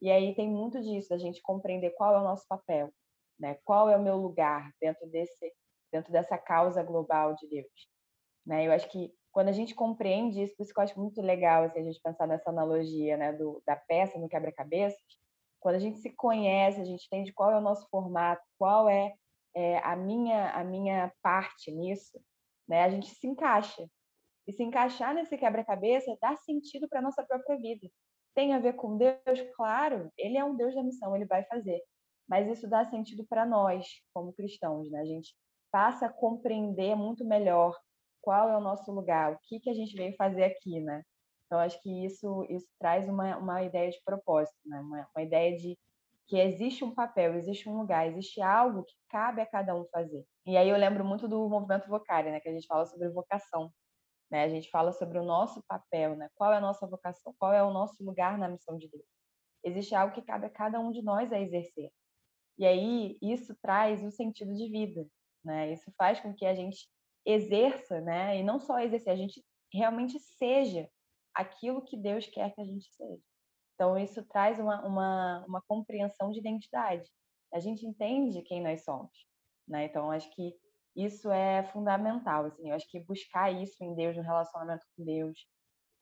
[0.00, 2.90] E aí tem muito disso, a gente compreender qual é o nosso papel,
[3.40, 3.58] né?
[3.64, 5.52] Qual é o meu lugar dentro desse
[5.90, 7.88] dentro dessa causa global de Deus.
[8.46, 8.66] Né?
[8.66, 11.64] Eu acho que quando a gente compreende isso, por isso que eu acho muito legal
[11.64, 14.98] assim, a gente pensar nessa analogia né, do, da peça no quebra-cabeças,
[15.60, 19.14] quando a gente se conhece, a gente entende qual é o nosso formato, qual é,
[19.54, 22.18] é a, minha, a minha parte nisso,
[22.66, 23.88] né, a gente se encaixa.
[24.48, 27.88] E se encaixar nesse quebra-cabeça dá sentido para a nossa própria vida.
[28.34, 29.20] Tem a ver com Deus?
[29.54, 31.80] Claro, ele é um Deus da missão, ele vai fazer.
[32.30, 34.88] Mas isso dá sentido para nós, como cristãos.
[34.88, 35.00] Né?
[35.00, 35.34] A gente
[35.72, 37.76] passa a compreender muito melhor
[38.22, 41.02] qual é o nosso lugar, o que, que a gente veio fazer aqui, né?
[41.46, 44.78] Então, acho que isso, isso traz uma, uma ideia de propósito, né?
[44.78, 45.76] Uma, uma ideia de
[46.28, 50.24] que existe um papel, existe um lugar, existe algo que cabe a cada um fazer.
[50.46, 52.38] E aí eu lembro muito do movimento Vocária, né?
[52.38, 53.72] Que a gente fala sobre vocação.
[54.30, 54.44] Né?
[54.44, 56.28] A gente fala sobre o nosso papel, né?
[56.36, 59.04] qual é a nossa vocação, qual é o nosso lugar na missão de Deus.
[59.64, 61.90] Existe algo que cabe a cada um de nós a exercer.
[62.60, 65.08] E aí isso traz o sentido de vida,
[65.42, 65.72] né?
[65.72, 66.86] Isso faz com que a gente
[67.24, 68.36] exerça, né?
[68.38, 69.42] E não só exercer, a gente
[69.72, 70.86] realmente seja
[71.34, 73.22] aquilo que Deus quer que a gente seja.
[73.74, 77.08] Então isso traz uma, uma, uma compreensão de identidade.
[77.50, 79.10] A gente entende quem nós somos,
[79.66, 79.86] né?
[79.86, 80.54] Então acho que
[80.94, 82.68] isso é fundamental, assim.
[82.68, 85.46] Eu acho que buscar isso em Deus, no relacionamento com Deus,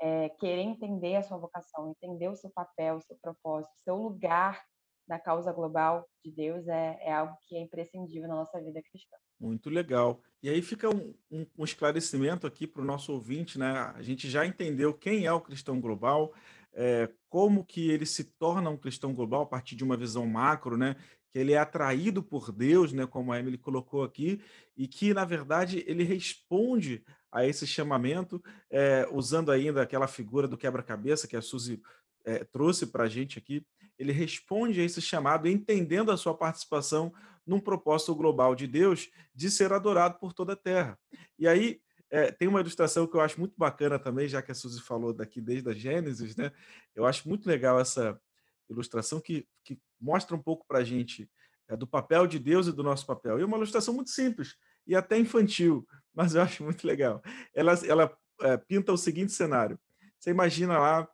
[0.00, 3.94] é, querer entender a sua vocação, entender o seu papel, o seu propósito, o seu
[3.94, 4.60] lugar
[5.08, 9.16] na causa global de Deus é, é algo que é imprescindível na nossa vida cristã.
[9.40, 10.20] Muito legal.
[10.42, 13.92] E aí fica um, um, um esclarecimento aqui para o nosso ouvinte, né?
[13.94, 16.32] A gente já entendeu quem é o cristão global,
[16.72, 20.76] é, como que ele se torna um cristão global a partir de uma visão macro,
[20.76, 20.96] né?
[21.30, 23.06] Que ele é atraído por Deus, né?
[23.06, 24.40] Como a Emily colocou aqui,
[24.76, 30.56] e que na verdade ele responde a esse chamamento, é, usando ainda aquela figura do
[30.56, 31.80] quebra-cabeça que a Suzy
[32.24, 33.64] é, trouxe para a gente aqui.
[33.98, 37.12] Ele responde a esse chamado, entendendo a sua participação
[37.46, 40.98] num propósito global de Deus de ser adorado por toda a terra.
[41.38, 41.80] E aí
[42.10, 45.12] é, tem uma ilustração que eu acho muito bacana também, já que a Suzy falou
[45.12, 46.52] daqui desde a Gênesis, né?
[46.94, 48.20] Eu acho muito legal essa
[48.68, 51.30] ilustração que, que mostra um pouco para a gente
[51.68, 53.38] é, do papel de Deus e do nosso papel.
[53.38, 54.56] E uma ilustração muito simples
[54.86, 57.22] e até infantil, mas eu acho muito legal.
[57.54, 59.78] Ela, ela é, pinta o seguinte cenário:
[60.18, 61.08] você imagina lá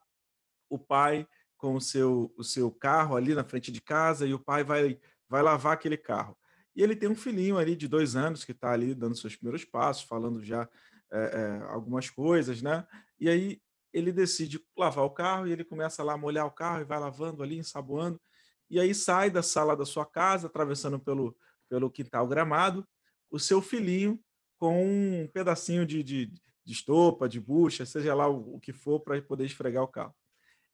[0.68, 1.26] o pai
[1.64, 5.00] com o seu, o seu carro ali na frente de casa e o pai vai,
[5.26, 6.36] vai lavar aquele carro.
[6.76, 9.64] E ele tem um filhinho ali de dois anos que está ali dando seus primeiros
[9.64, 10.68] passos, falando já
[11.10, 12.86] é, é, algumas coisas, né?
[13.18, 13.62] E aí
[13.94, 17.00] ele decide lavar o carro e ele começa lá a molhar o carro e vai
[17.00, 18.20] lavando ali, ensaboando.
[18.68, 21.34] E aí sai da sala da sua casa, atravessando pelo,
[21.66, 22.86] pelo quintal gramado,
[23.30, 24.20] o seu filhinho
[24.58, 29.00] com um pedacinho de, de, de estopa, de bucha, seja lá o, o que for,
[29.00, 30.14] para poder esfregar o carro.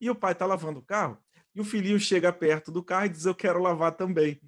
[0.01, 1.19] E o pai está lavando o carro
[1.55, 4.41] e o filhinho chega perto do carro e diz: Eu quero lavar também.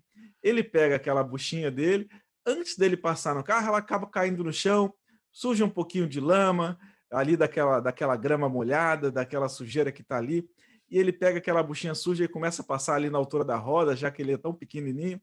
[0.43, 2.09] Ele pega aquela buchinha dele,
[2.47, 4.93] antes dele passar no carro, ela acaba caindo no chão,
[5.31, 6.79] surge um pouquinho de lama,
[7.11, 10.49] ali daquela, daquela grama molhada, daquela sujeira que está ali,
[10.91, 13.95] e ele pega aquela buchinha suja e começa a passar ali na altura da roda,
[13.95, 15.21] já que ele é tão pequenininho,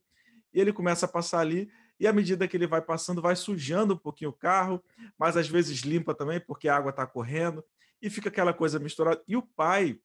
[0.53, 3.93] e ele começa a passar ali, e à medida que ele vai passando, vai sujando
[3.93, 4.81] um pouquinho o carro,
[5.17, 7.63] mas às vezes limpa também, porque a água está correndo,
[8.01, 9.21] e fica aquela coisa misturada.
[9.27, 9.99] E o pai,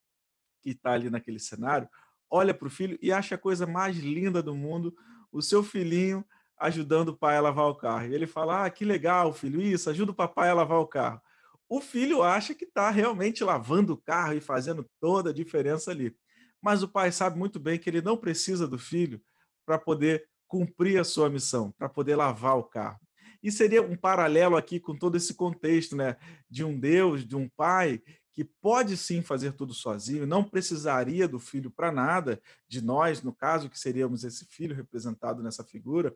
[0.64, 1.86] que está ali naquele cenário,
[2.30, 4.96] olha para o filho e acha a coisa mais linda do mundo,
[5.30, 6.24] o seu filhinho
[6.58, 8.06] ajudando o pai a lavar o carro.
[8.06, 11.20] E ele fala: Ah, que legal, filho, isso, ajuda o papai a lavar o carro.
[11.68, 16.16] O filho acha que está realmente lavando o carro e fazendo toda a diferença ali.
[16.62, 19.20] Mas o pai sabe muito bem que ele não precisa do filho
[19.66, 22.98] para poder cumprir a sua missão, para poder lavar o carro.
[23.42, 26.16] E seria um paralelo aqui com todo esse contexto, né,
[26.48, 28.02] de um Deus, de um pai
[28.34, 33.32] que pode sim fazer tudo sozinho, não precisaria do filho para nada, de nós, no
[33.32, 36.14] caso, que seríamos esse filho representado nessa figura,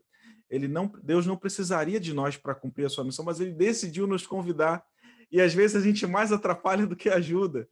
[0.51, 4.05] ele não, Deus não precisaria de nós para cumprir a sua missão, mas ele decidiu
[4.05, 4.85] nos convidar.
[5.31, 7.69] E às vezes a gente mais atrapalha do que ajuda.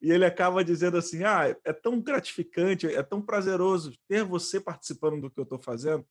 [0.00, 5.20] E ele acaba dizendo assim: ah, é tão gratificante, é tão prazeroso ter você participando
[5.20, 6.06] do que eu estou fazendo,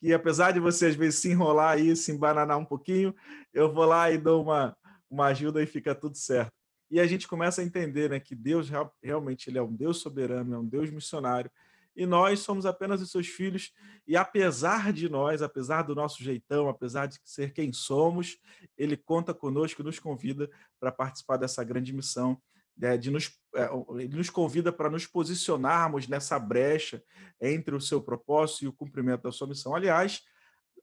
[0.00, 3.14] que apesar de você às vezes se enrolar aí, se embananar um pouquinho,
[3.52, 4.76] eu vou lá e dou uma,
[5.08, 6.57] uma ajuda e fica tudo certo
[6.90, 8.70] e a gente começa a entender né, que Deus
[9.02, 11.50] realmente ele é um Deus soberano, é um Deus missionário,
[11.94, 13.72] e nós somos apenas os seus filhos,
[14.06, 18.38] e apesar de nós, apesar do nosso jeitão, apesar de ser quem somos,
[18.76, 20.48] ele conta conosco, nos convida
[20.78, 22.40] para participar dessa grande missão,
[22.76, 27.02] né, de nos, é, ele nos convida para nos posicionarmos nessa brecha
[27.40, 29.74] entre o seu propósito e o cumprimento da sua missão.
[29.74, 30.22] Aliás,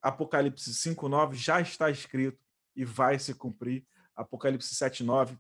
[0.01, 2.37] Apocalipse 5:9 já está escrito
[2.75, 3.85] e vai se cumprir.
[4.15, 5.37] Apocalipse 7:9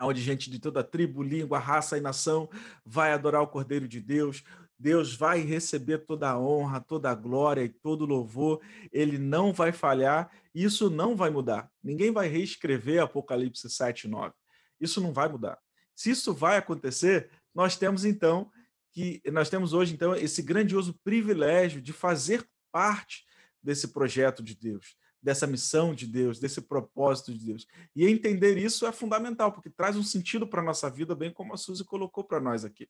[0.00, 2.48] onde gente de toda tribo, língua, raça e nação
[2.84, 4.42] vai adorar o Cordeiro de Deus.
[4.78, 8.60] Deus vai receber toda a honra, toda a glória e todo o louvor.
[8.90, 10.30] Ele não vai falhar.
[10.54, 11.70] Isso não vai mudar.
[11.82, 14.34] Ninguém vai reescrever Apocalipse 7, 9.
[14.80, 15.58] Isso não vai mudar.
[15.94, 18.50] Se isso vai acontecer, nós temos então
[18.92, 23.24] que nós temos hoje então esse grandioso privilégio de fazer parte
[23.62, 27.66] desse projeto de Deus, dessa missão de Deus, desse propósito de Deus.
[27.94, 31.52] E entender isso é fundamental, porque traz um sentido para a nossa vida, bem como
[31.52, 32.88] a Suzy colocou para nós aqui.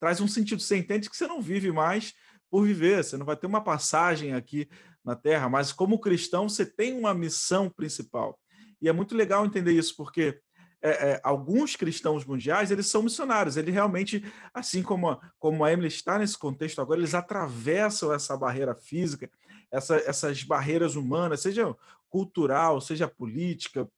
[0.00, 0.60] Traz um sentido.
[0.60, 2.14] Você entende que você não vive mais
[2.50, 4.68] por viver, você não vai ter uma passagem aqui
[5.04, 8.38] na Terra, mas como cristão você tem uma missão principal.
[8.80, 10.40] E é muito legal entender isso, porque
[10.82, 15.72] é, é, alguns cristãos mundiais eles são missionários, eles realmente, assim como a, como a
[15.72, 19.30] Emily está nesse contexto agora, eles atravessam essa barreira física,
[19.70, 21.74] essa, essas barreiras humanas, seja
[22.08, 23.88] cultural, seja política,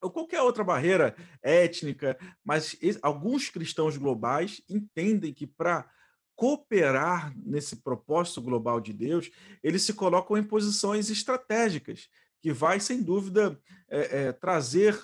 [0.00, 5.88] ou qualquer outra barreira étnica, mas alguns cristãos globais entendem que para
[6.34, 9.30] cooperar nesse propósito global de Deus,
[9.62, 12.08] eles se colocam em posições estratégicas,
[12.40, 13.56] que vai, sem dúvida,
[13.88, 14.98] é, é, trazer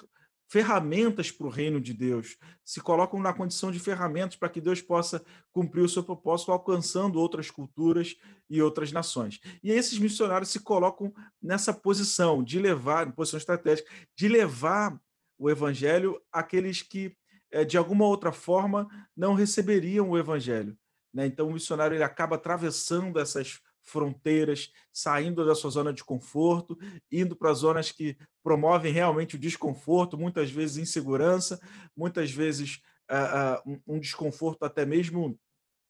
[0.48, 4.80] ferramentas para o reino de Deus, se colocam na condição de ferramentas para que Deus
[4.80, 8.16] possa cumprir o seu propósito, alcançando outras culturas
[8.48, 9.40] e outras nações.
[9.62, 14.98] E esses missionários se colocam nessa posição de levar, posição estratégica, de levar
[15.38, 17.14] o evangelho àqueles que,
[17.52, 20.76] eh, de alguma outra forma, não receberiam o evangelho.
[21.12, 21.26] Né?
[21.26, 26.79] Então, o missionário ele acaba atravessando essas fronteiras, saindo da sua zona de conforto,
[27.11, 31.61] indo para zonas que promovem realmente o desconforto, muitas vezes insegurança,
[31.96, 35.38] muitas vezes uh, uh, um desconforto até mesmo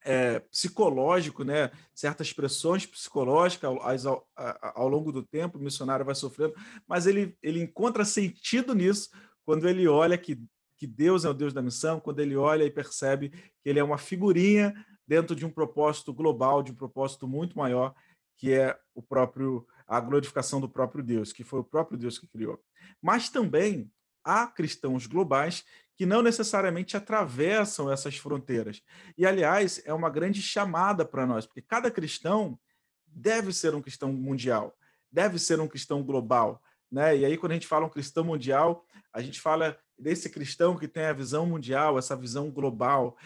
[0.04, 1.70] é, psicológico, né?
[1.94, 4.28] certas pressões psicológicas ao, ao,
[4.62, 6.54] ao, longo do tempo, o missionário vai sofrendo,
[6.86, 9.10] mas ele, ele encontra sentido nisso
[9.44, 10.40] quando ele olha que,
[10.76, 13.84] que Deus é o Deus da missão, quando ele olha e percebe que ele é
[13.84, 14.72] uma figurinha
[15.08, 17.94] dentro de um propósito global, de um propósito muito maior,
[18.36, 22.28] que é o próprio a glorificação do próprio Deus, que foi o próprio Deus que
[22.28, 22.62] criou.
[23.00, 23.90] Mas também
[24.22, 25.64] há cristãos globais
[25.96, 28.82] que não necessariamente atravessam essas fronteiras.
[29.16, 32.58] E aliás, é uma grande chamada para nós, porque cada cristão
[33.06, 34.76] deve ser um cristão mundial,
[35.10, 37.16] deve ser um cristão global, né?
[37.16, 40.86] E aí quando a gente fala um cristão mundial, a gente fala desse cristão que
[40.86, 43.16] tem a visão mundial, essa visão global,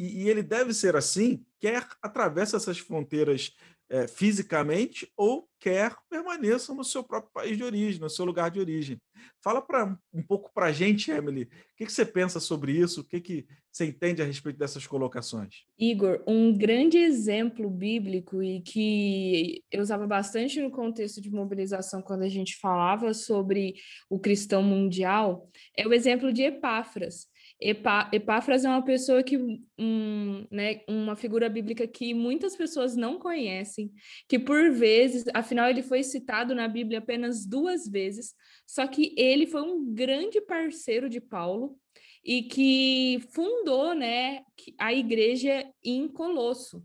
[0.00, 3.54] e, e ele deve ser assim, quer atravessa essas fronteiras
[3.90, 8.60] é, fisicamente ou quer permaneça no seu próprio país de origem, no seu lugar de
[8.60, 8.98] origem.
[9.42, 13.02] Fala pra, um pouco para a gente, Emily, o que, que, você pensa sobre isso?
[13.02, 15.64] O que, que você entende a respeito dessas colocações?
[15.78, 22.22] Igor, um grande exemplo bíblico e que eu usava bastante no contexto de mobilização quando
[22.22, 23.74] a gente falava sobre
[24.08, 27.26] o cristão mundial é o exemplo de Epáfras.
[27.62, 29.36] Epá, Epáfras é uma pessoa que,
[29.78, 33.92] um, né, uma figura bíblica que muitas pessoas não conhecem,
[34.26, 38.34] que por vezes, afinal ele foi citado na Bíblia apenas duas vezes,
[38.66, 41.76] só que ele foi um grande parceiro de Paulo
[42.24, 44.42] e que fundou, né,
[44.78, 46.82] a igreja em Colosso.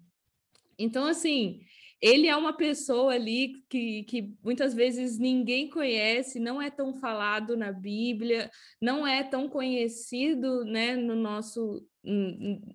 [0.77, 1.61] Então, assim,
[2.06, 7.58] ele é uma pessoa ali que, que muitas vezes ninguém conhece, não é tão falado
[7.58, 11.84] na Bíblia, não é tão conhecido né, no nosso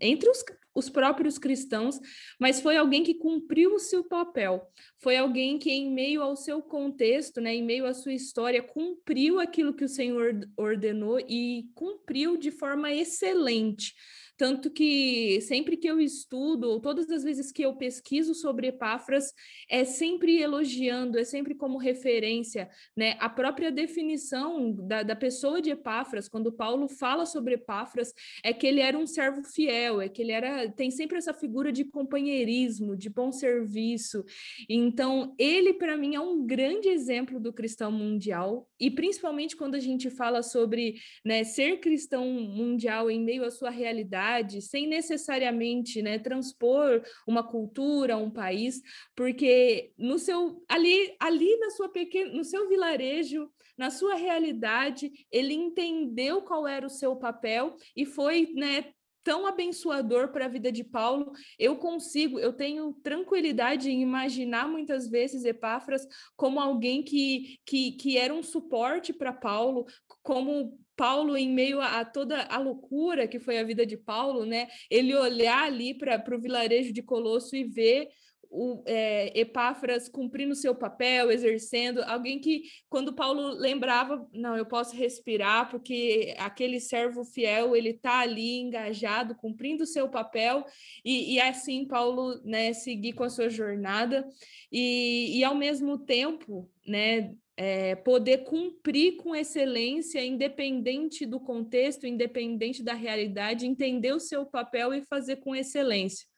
[0.00, 2.00] entre os, os próprios cristãos,
[2.40, 4.66] mas foi alguém que cumpriu o seu papel,
[4.98, 9.38] foi alguém que, em meio ao seu contexto, né, em meio à sua história, cumpriu
[9.38, 13.94] aquilo que o Senhor ordenou e cumpriu de forma excelente.
[14.40, 19.34] Tanto que sempre que eu estudo, ou todas as vezes que eu pesquiso sobre Epáfras,
[19.68, 23.18] é sempre elogiando, é sempre como referência, né?
[23.20, 28.66] A própria definição da, da pessoa de Epáfras, quando Paulo fala sobre Epáfras, é que
[28.66, 32.96] ele era um servo fiel, é que ele era, tem sempre essa figura de companheirismo,
[32.96, 34.24] de bom serviço.
[34.70, 39.80] Então, ele, para mim, é um grande exemplo do cristão mundial, e principalmente quando a
[39.80, 46.18] gente fala sobre né, ser cristão mundial em meio à sua realidade sem necessariamente né,
[46.18, 48.80] transpor uma cultura, um país,
[49.14, 55.54] porque no seu ali, ali na sua pequena, no seu vilarejo, na sua realidade, ele
[55.54, 60.84] entendeu qual era o seu papel e foi né, tão abençoador para a vida de
[60.84, 61.32] Paulo.
[61.58, 66.06] Eu consigo, eu tenho tranquilidade em imaginar muitas vezes Epáfras
[66.36, 69.86] como alguém que, que, que era um suporte para Paulo,
[70.22, 74.68] como Paulo, em meio a, toda a loucura que foi a vida de Paulo, né?
[74.90, 78.08] Ele olhar ali para o vilarejo de Colosso e ver
[78.50, 84.96] o é, Epáfras cumprindo seu papel, exercendo, alguém que, quando Paulo lembrava, não, eu posso
[84.96, 90.66] respirar, porque aquele servo fiel, ele está ali engajado, cumprindo seu papel,
[91.04, 94.28] e, e assim Paulo, né, seguir com a sua jornada,
[94.72, 102.82] e, e ao mesmo tempo, né, é, poder cumprir com excelência, independente do contexto, independente
[102.82, 106.29] da realidade, entender o seu papel e fazer com excelência.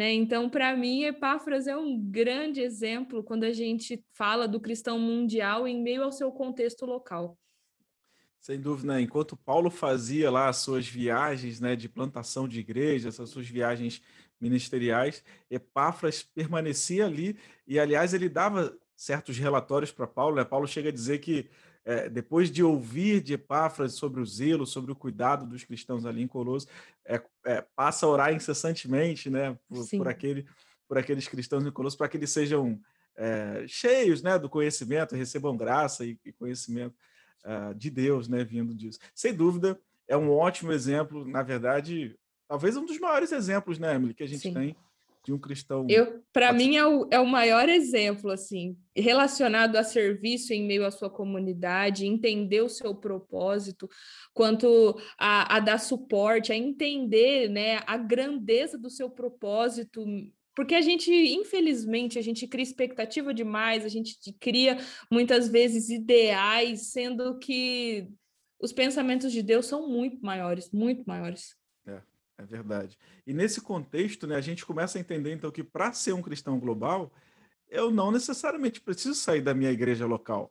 [0.00, 0.14] Né?
[0.14, 5.68] Então, para mim, Epáfras é um grande exemplo quando a gente fala do cristão mundial
[5.68, 7.38] em meio ao seu contexto local.
[8.40, 9.02] Sem dúvida, né?
[9.02, 14.00] enquanto Paulo fazia lá as suas viagens né, de plantação de igrejas, as suas viagens
[14.40, 20.36] ministeriais, Epáfras permanecia ali e, aliás, ele dava certos relatórios para Paulo.
[20.36, 20.46] Né?
[20.46, 21.50] Paulo chega a dizer que
[21.84, 26.22] é, depois de ouvir de Epáfras sobre o zelo, sobre o cuidado dos cristãos ali
[26.22, 26.66] em Colosso,
[27.04, 30.46] é, é, passa a orar incessantemente né, por, por, aquele,
[30.86, 32.80] por aqueles cristãos em Colosso, para que eles sejam
[33.16, 36.94] é, cheios né, do conhecimento, recebam graça e, e conhecimento.
[37.44, 38.98] uh, de Deus, né, vindo disso.
[39.14, 42.18] Sem dúvida, é um ótimo exemplo, na verdade,
[42.48, 44.54] talvez um dos maiores exemplos, né, Emily, que a gente Sim.
[44.54, 44.76] tem
[45.24, 45.86] de um cristão.
[45.88, 50.86] Eu, para mim, é o, é o maior exemplo, assim, relacionado a serviço em meio
[50.86, 53.88] à sua comunidade, entender o seu propósito,
[54.32, 60.04] quanto a, a dar suporte, a entender, né, a grandeza do seu propósito
[60.54, 64.76] porque a gente, infelizmente, a gente cria expectativa demais, a gente cria
[65.10, 68.08] muitas vezes ideais, sendo que
[68.60, 71.56] os pensamentos de Deus são muito maiores, muito maiores.
[72.40, 72.98] É, verdade.
[73.26, 76.58] E nesse contexto, né, a gente começa a entender então que para ser um cristão
[76.58, 77.12] global,
[77.68, 80.50] eu não necessariamente preciso sair da minha igreja local.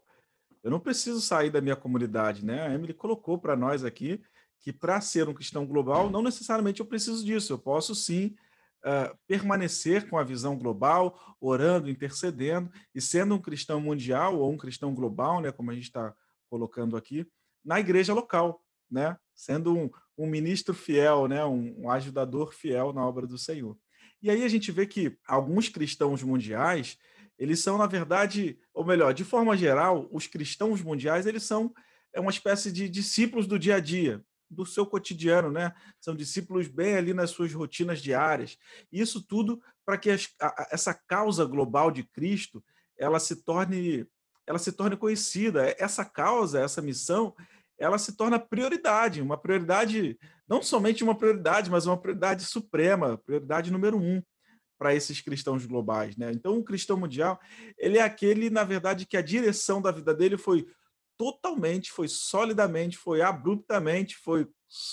[0.64, 2.68] Eu não preciso sair da minha comunidade, né?
[2.68, 4.22] A Emily colocou para nós aqui
[4.60, 7.54] que para ser um cristão global, não necessariamente eu preciso disso.
[7.54, 8.36] Eu posso sim
[8.84, 14.58] uh, permanecer com a visão global, orando, intercedendo e sendo um cristão mundial ou um
[14.58, 15.52] cristão global, né?
[15.52, 16.14] Como a gente está
[16.50, 17.26] colocando aqui,
[17.64, 18.62] na igreja local,
[18.92, 19.18] né?
[19.36, 21.44] Sendo um, um ministro fiel, né?
[21.46, 23.78] Um, um ajudador fiel na obra do Senhor.
[24.22, 26.98] E aí a gente vê que alguns cristãos mundiais,
[27.38, 31.74] eles são, na verdade, ou melhor, de forma geral, os cristãos mundiais, eles são
[32.14, 35.74] é uma espécie de discípulos do dia a dia, do seu cotidiano, né?
[36.02, 38.58] São discípulos bem ali nas suas rotinas diárias.
[38.92, 42.64] Isso tudo para que as, a, essa causa global de Cristo
[42.98, 44.08] ela se torne
[44.46, 45.76] ela se torne conhecida.
[45.78, 47.36] Essa causa, essa missão,
[47.80, 50.18] ela se torna prioridade, uma prioridade,
[50.48, 54.22] não somente uma prioridade, mas uma prioridade suprema, prioridade número um
[54.78, 56.16] para esses cristãos globais.
[56.18, 56.32] Né?
[56.32, 57.40] Então, o cristão mundial,
[57.78, 60.66] ele é aquele, na verdade, que a direção da vida dele foi
[61.18, 64.48] totalmente, foi solidamente, foi abruptamente, foi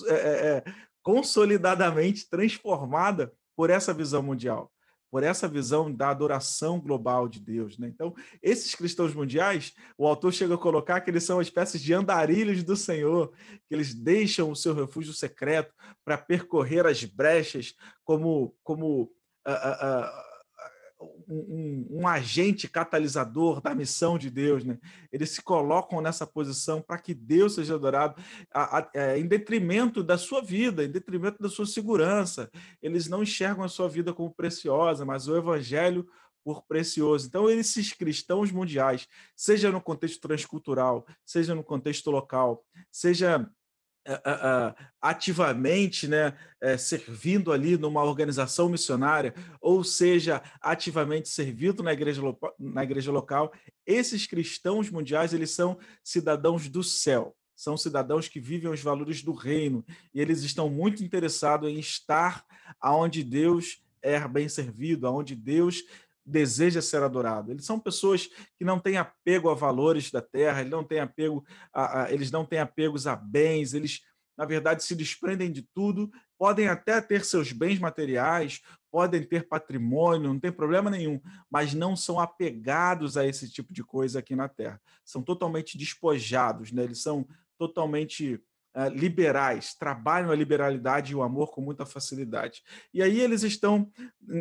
[0.07, 0.65] é, é, é
[1.03, 4.73] consolidadamente transformada por essa visão mundial
[5.11, 7.79] por essa visão da adoração global de Deus.
[7.79, 7.89] Né?
[7.89, 12.63] Então, esses cristãos mundiais, o autor chega a colocar que eles são espécies de andarilhos
[12.63, 13.33] do Senhor,
[13.69, 15.73] que eles deixam o seu refúgio secreto
[16.05, 20.36] para percorrer as brechas como, como uh, uh, uh,
[21.29, 24.79] um, um, agente catalisador da missão de Deus, né?
[25.13, 28.21] Eles se colocam nessa posição para que Deus seja adorado
[28.53, 32.51] a, a, é, em detrimento da sua vida, em detrimento da sua segurança.
[32.83, 36.07] Eles não enxergam a sua vida como preciosa, mas o Evangelho
[36.45, 37.27] por precioso.
[37.27, 43.51] Então, esses cristãos mundiais, seja no contexto transcultural, seja no contexto local, seja
[45.01, 46.35] ativamente né,
[46.79, 52.23] servindo ali numa organização missionária, ou seja, ativamente servindo na igreja,
[52.59, 53.53] na igreja local,
[53.85, 59.33] esses cristãos mundiais eles são cidadãos do céu, são cidadãos que vivem os valores do
[59.33, 59.85] reino,
[60.15, 62.45] e eles estão muito interessados em estar
[62.81, 65.83] aonde Deus é bem servido, aonde Deus
[66.27, 67.53] deseja ser adorado.
[67.53, 71.45] Eles são pessoas que não têm apego a valores da terra, eles não têm apego
[71.73, 74.03] a, a, eles não têm apegos a bens, eles
[74.37, 78.61] na verdade se desprendem de tudo, podem até ter seus bens materiais,
[78.91, 81.21] podem ter patrimônio, não tem problema nenhum,
[81.51, 84.81] mas não são apegados a esse tipo de coisa aqui na terra.
[85.05, 86.85] São totalmente despojados, né?
[86.85, 88.43] Eles são totalmente
[88.91, 92.63] liberais, trabalham a liberalidade e o amor com muita facilidade.
[92.93, 93.91] E aí eles estão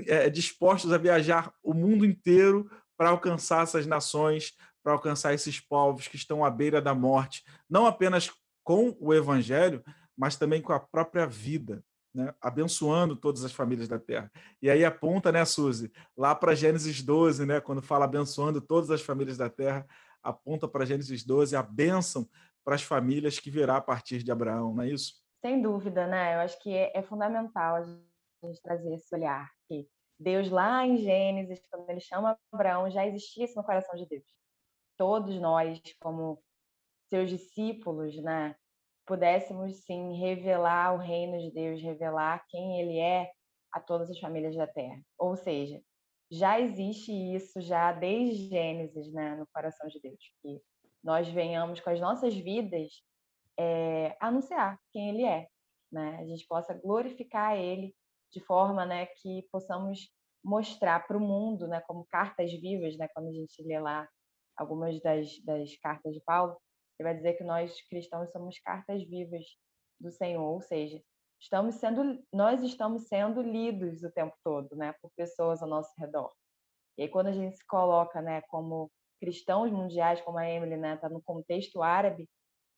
[0.07, 6.07] é, dispostos a viajar o mundo inteiro para alcançar essas nações, para alcançar esses povos
[6.07, 8.29] que estão à beira da morte, não apenas
[8.63, 9.81] com o evangelho,
[10.17, 11.83] mas também com a própria vida,
[12.13, 12.33] né?
[12.41, 14.31] abençoando todas as famílias da terra.
[14.61, 19.01] E aí aponta, né, Suzy, lá para Gênesis 12, né, quando fala abençoando todas as
[19.01, 19.85] famílias da terra,
[20.23, 22.27] aponta para Gênesis 12 a bênção
[22.65, 25.13] para as famílias que virá a partir de Abraão, não é isso?
[25.39, 26.35] Sem dúvida, né?
[26.35, 27.83] Eu acho que é, é fundamental a
[28.47, 29.87] gente trazer esse olhar que
[30.19, 34.25] Deus lá em Gênesis, quando ele chama Abraão, já existia isso no coração de Deus.
[34.97, 36.41] Todos nós, como
[37.07, 38.55] seus discípulos, né,
[39.05, 43.31] pudéssemos sim revelar o reino de Deus, revelar quem ele é
[43.71, 44.99] a todas as famílias da terra.
[45.19, 45.79] Ou seja,
[46.31, 50.59] já existe isso já desde Gênesis, né, no coração de Deus, que
[51.05, 52.91] nós venhamos com as nossas vidas
[53.59, 55.47] é, anunciar quem Ele é,
[55.91, 56.17] né?
[56.19, 57.95] A gente possa glorificar Ele
[58.33, 60.09] de forma, né, que possamos
[60.43, 63.07] mostrar para o mundo, né, como cartas vivas, né?
[63.13, 64.09] Quando a gente lê lá
[64.57, 66.57] algumas das, das cartas de Paulo,
[66.99, 69.45] ele vai dizer que nós cristãos somos cartas vivas
[69.99, 70.99] do Senhor, ou seja,
[71.39, 76.33] estamos sendo, nós estamos sendo lidos o tempo todo, né, por pessoas ao nosso redor.
[76.97, 78.91] E aí quando a gente se coloca, né, como
[79.25, 82.29] cristãos mundiais, como a Emily, né, está no contexto árabe,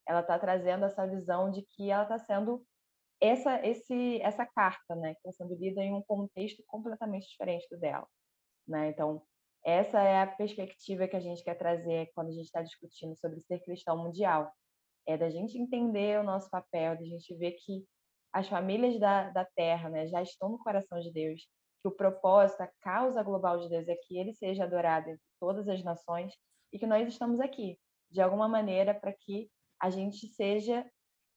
[0.08, 2.64] ela está trazendo essa visão de que ela está sendo
[3.20, 7.78] essa esse essa carta, né, que está sendo lida em um contexto completamente diferente do
[7.78, 8.08] dela,
[8.68, 8.90] né?
[8.90, 9.22] Então
[9.66, 13.42] essa é a perspectiva que a gente quer trazer quando a gente está discutindo sobre
[13.42, 14.50] ser cristão mundial.
[15.06, 17.86] é da gente entender o nosso papel, da gente ver que
[18.32, 21.42] as famílias da, da Terra né, já estão no coração de Deus,
[21.82, 25.68] que o propósito, a causa global de Deus é que ele seja adorado em todas
[25.68, 26.34] as nações
[26.72, 27.78] e que nós estamos aqui,
[28.10, 29.50] de alguma maneira, para que
[29.80, 30.86] a gente seja,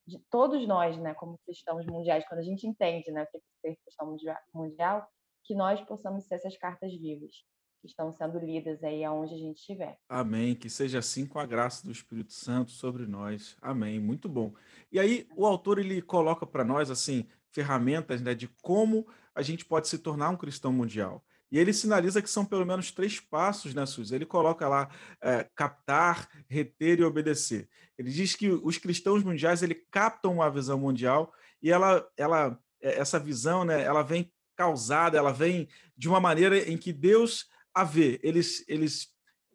[0.07, 3.71] de todos nós, né, como cristãos mundiais, quando a gente entende né, o que é
[3.71, 4.17] ser cristão
[4.55, 5.07] mundial,
[5.45, 7.33] que nós possamos ser essas cartas vivas
[7.81, 9.97] que estão sendo lidas aí aonde a gente estiver.
[10.09, 10.55] Amém.
[10.55, 13.57] Que seja assim com a graça do Espírito Santo sobre nós.
[13.61, 13.99] Amém.
[13.99, 14.53] Muito bom.
[14.93, 19.65] E aí o autor ele coloca para nós assim ferramentas né, de como a gente
[19.65, 21.25] pode se tornar um cristão mundial.
[21.51, 24.15] E ele sinaliza que são pelo menos três passos, né, Suzy?
[24.15, 24.89] Ele coloca lá
[25.21, 27.69] é, captar, reter e obedecer.
[27.99, 32.99] Ele diz que os cristãos mundiais ele captam uma visão mundial e ela, ela, é,
[32.99, 37.83] essa visão, né, ela vem causada, ela vem de uma maneira em que Deus a
[37.83, 38.21] vê.
[38.23, 39.09] Eles, eles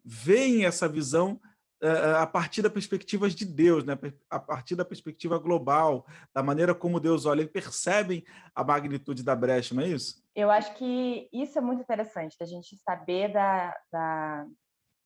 [0.04, 1.40] veem essa visão
[2.20, 3.98] a partir da perspectiva de Deus, né?
[4.30, 7.40] a partir da perspectiva global, da maneira como Deus olha.
[7.40, 8.24] Eles percebem
[8.54, 10.24] a magnitude da brecha, não é isso?
[10.34, 14.46] Eu acho que isso é muito interessante, da gente saber da, da,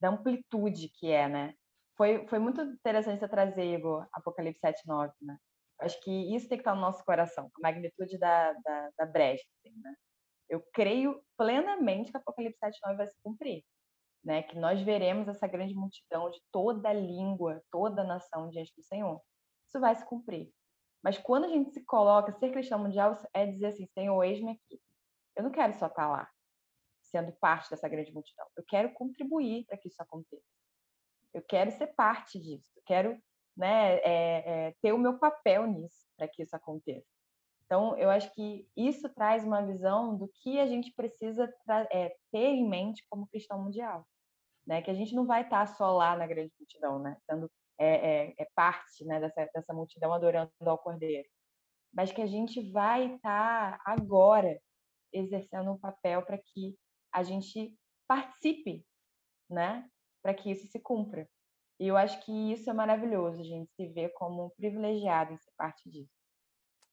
[0.01, 1.55] da amplitude que é, né?
[1.97, 5.37] Foi, foi muito interessante você trazer, Igor, Apocalipse 7, 9, né?
[5.81, 9.45] Acho que isso tem que estar no nosso coração, a magnitude da, da, da brecha,
[9.59, 9.95] assim, né?
[10.49, 13.65] Eu creio plenamente que Apocalipse 7, 9 vai se cumprir,
[14.25, 14.43] né?
[14.43, 19.21] Que nós veremos essa grande multidão de toda língua, toda nação diante do Senhor.
[19.67, 20.53] Isso vai se cumprir.
[21.03, 24.81] Mas quando a gente se coloca, ser cristão mundial é dizer assim, Senhor, eis-me aqui.
[25.37, 26.29] Eu não quero só estar lá,
[27.03, 28.47] sendo parte dessa grande multidão.
[28.57, 30.45] Eu quero contribuir para que isso aconteça.
[31.33, 32.71] Eu quero ser parte disso.
[32.77, 33.23] Eu quero
[33.57, 37.20] né, é, é, ter o meu papel nisso para que isso aconteça.
[37.71, 41.49] Então, eu acho que isso traz uma visão do que a gente precisa
[41.93, 44.05] é, ter em mente como cristão mundial.
[44.67, 44.83] Né?
[44.83, 47.17] Que a gente não vai estar só lá na grande multidão, né?
[47.25, 47.49] sendo
[47.79, 51.29] é, é parte né, dessa, dessa multidão adorando ao Cordeiro.
[51.95, 54.61] Mas que a gente vai estar agora
[55.13, 56.77] exercendo um papel para que
[57.13, 57.73] a gente
[58.09, 58.85] participe,
[59.49, 59.89] né?
[60.23, 61.29] Para que isso se cumpra.
[61.79, 65.53] E eu acho que isso é maravilhoso, a gente se vê como privilegiado em ser
[65.57, 66.20] parte disso.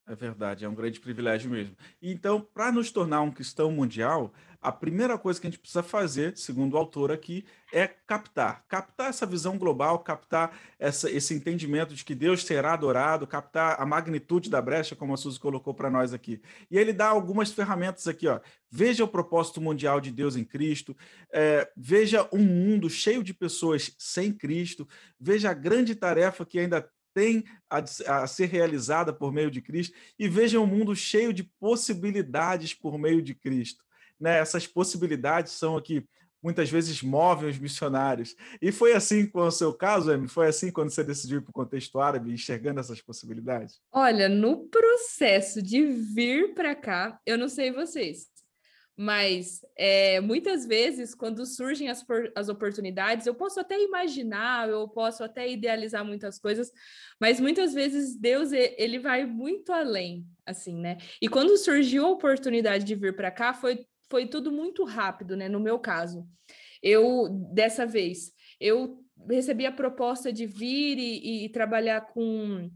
[0.10, 1.76] É verdade, é um grande privilégio mesmo.
[2.02, 6.38] Então, para nos tornar um cristão mundial, a primeira coisa que a gente precisa fazer,
[6.38, 8.64] segundo o autor aqui, é captar.
[8.70, 13.86] Captar essa visão global, captar essa, esse entendimento de que Deus será adorado, captar a
[13.86, 16.42] magnitude da brecha, como a Suzy colocou para nós aqui.
[16.72, 18.40] E ele dá algumas ferramentas aqui, ó.
[18.72, 20.96] Veja o propósito mundial de Deus em Cristo,
[21.34, 24.88] é, veja um mundo cheio de pessoas sem Cristo,
[25.20, 29.98] veja a grande tarefa que ainda tem a, a, ser realizada por meio de Cristo
[30.20, 33.84] e vejam um mundo cheio de possibilidades por meio de Cristo.
[34.20, 34.38] Né?
[34.38, 36.08] Essas possibilidades são aqui
[36.44, 38.36] muitas vezes movem os missionários.
[38.62, 40.30] E foi assim com o seu caso, Emily?
[40.30, 43.82] Foi assim quando você decidiu ir para o contexto árabe, enxergando essas possibilidades?
[43.92, 48.28] Olha, no processo de vir para cá, eu não sei vocês,
[49.00, 52.04] mas é, muitas vezes, quando surgem as,
[52.36, 56.72] as oportunidades, eu posso até imaginar, eu posso até idealizar muitas coisas,
[57.22, 60.98] mas muitas vezes Deus ele vai muito além, assim, né?
[61.22, 65.48] E quando surgiu a oportunidade de vir para cá, foi, foi tudo muito rápido, né?
[65.48, 66.28] No meu caso,
[66.82, 72.72] eu dessa vez eu recebi a proposta de vir e, e trabalhar com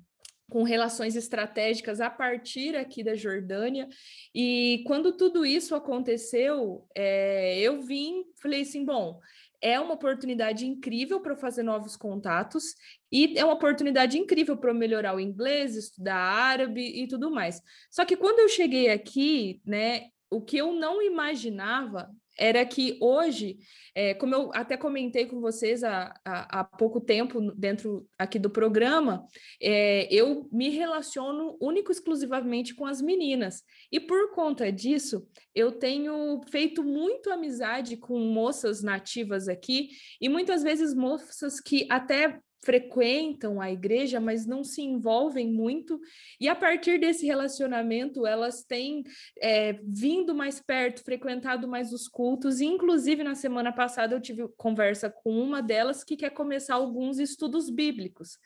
[0.52, 3.88] com relações estratégicas a partir aqui da Jordânia.
[4.36, 9.18] E quando tudo isso aconteceu, é, eu vim, falei assim, bom,
[9.62, 12.76] é uma oportunidade incrível para fazer novos contatos
[13.10, 17.62] e é uma oportunidade incrível para melhorar o inglês, estudar árabe e tudo mais.
[17.89, 23.57] Só que quando eu cheguei aqui, né, o que eu não imaginava era que hoje,
[23.93, 28.49] é, como eu até comentei com vocês há, há, há, pouco tempo dentro aqui do
[28.49, 29.25] programa,
[29.61, 33.63] é, eu me relaciono único exclusivamente com as meninas.
[33.91, 40.63] E por conta disso, eu tenho feito muito amizade com moças nativas aqui, e muitas
[40.63, 45.99] vezes moças que até frequentam a igreja, mas não se envolvem muito,
[46.39, 49.03] e a partir desse relacionamento elas têm
[49.39, 55.09] é, vindo mais perto, frequentado mais os cultos, inclusive na semana passada eu tive conversa
[55.09, 58.38] com uma delas que quer começar alguns estudos bíblicos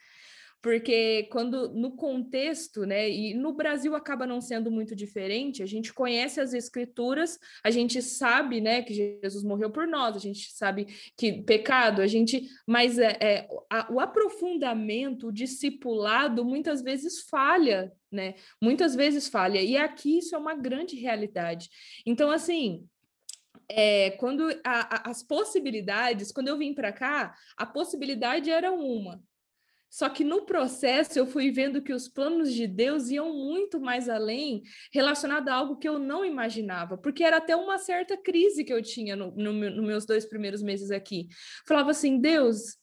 [0.61, 5.93] porque quando no contexto, né, e no Brasil acaba não sendo muito diferente, a gente
[5.93, 10.87] conhece as escrituras, a gente sabe, né, que Jesus morreu por nós, a gente sabe
[11.17, 17.91] que pecado, a gente, mas é, é a, o aprofundamento, o discipulado muitas vezes falha,
[18.11, 18.35] né?
[18.61, 19.61] Muitas vezes falha.
[19.61, 21.69] E aqui isso é uma grande realidade.
[22.05, 22.87] Então, assim,
[23.69, 29.21] é, quando a, a, as possibilidades, quando eu vim para cá, a possibilidade era uma,
[29.95, 34.09] Só que no processo eu fui vendo que os planos de Deus iam muito mais
[34.09, 38.73] além, relacionado a algo que eu não imaginava, porque era até uma certa crise que
[38.73, 41.29] eu tinha nos no, no meus dois primeiros meses aqui.
[41.65, 42.75] Falava assim, Deus,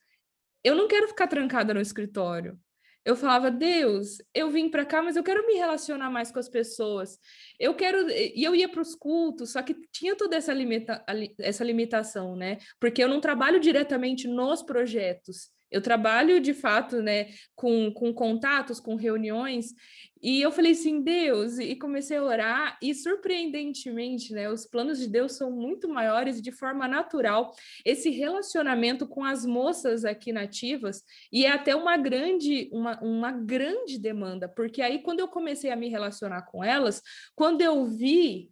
[0.65, 2.59] eu não quero ficar trancada no escritório.
[3.05, 6.49] Eu falava, Deus, eu vim para cá, mas eu quero me relacionar mais com as
[6.49, 7.19] pessoas.
[7.61, 8.09] Eu quero.
[8.09, 11.05] E eu ia para os cultos, só que tinha toda essa, limita,
[11.39, 12.57] essa limitação, né?
[12.81, 15.51] Porque eu não trabalho diretamente nos projetos.
[15.73, 19.75] Eu trabalho de fato, né, com, com contatos, com reuniões,
[20.23, 25.09] e eu falei assim, Deus, e comecei a orar, e surpreendentemente, né, os planos de
[25.09, 27.53] Deus são muito maiores de forma natural.
[27.85, 31.03] Esse relacionamento com as moças aqui nativas,
[31.33, 35.77] e é até uma grande, uma, uma grande demanda, porque aí quando eu comecei a
[35.77, 37.03] me relacionar com elas,
[37.35, 38.52] quando eu vi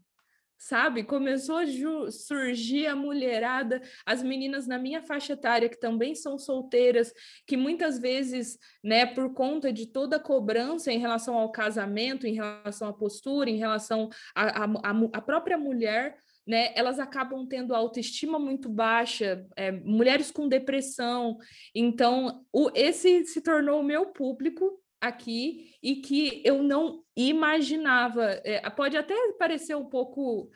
[0.60, 1.02] sabe?
[1.02, 7.12] Começou a surgir a mulherada, as meninas na minha faixa etária que também são solteiras,
[7.46, 12.34] que muitas vezes, né, por conta de toda a cobrança em relação ao casamento, em
[12.34, 19.46] relação à postura, em relação à própria mulher, né, elas acabam tendo autoestima muito baixa,
[19.56, 21.38] é, mulheres com depressão.
[21.74, 28.40] Então, o, esse se tornou o meu público aqui e que eu não imaginava.
[28.44, 30.50] É, pode até parecer um pouco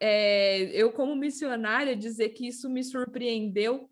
[0.00, 3.90] é, eu, como missionária, dizer que isso me surpreendeu,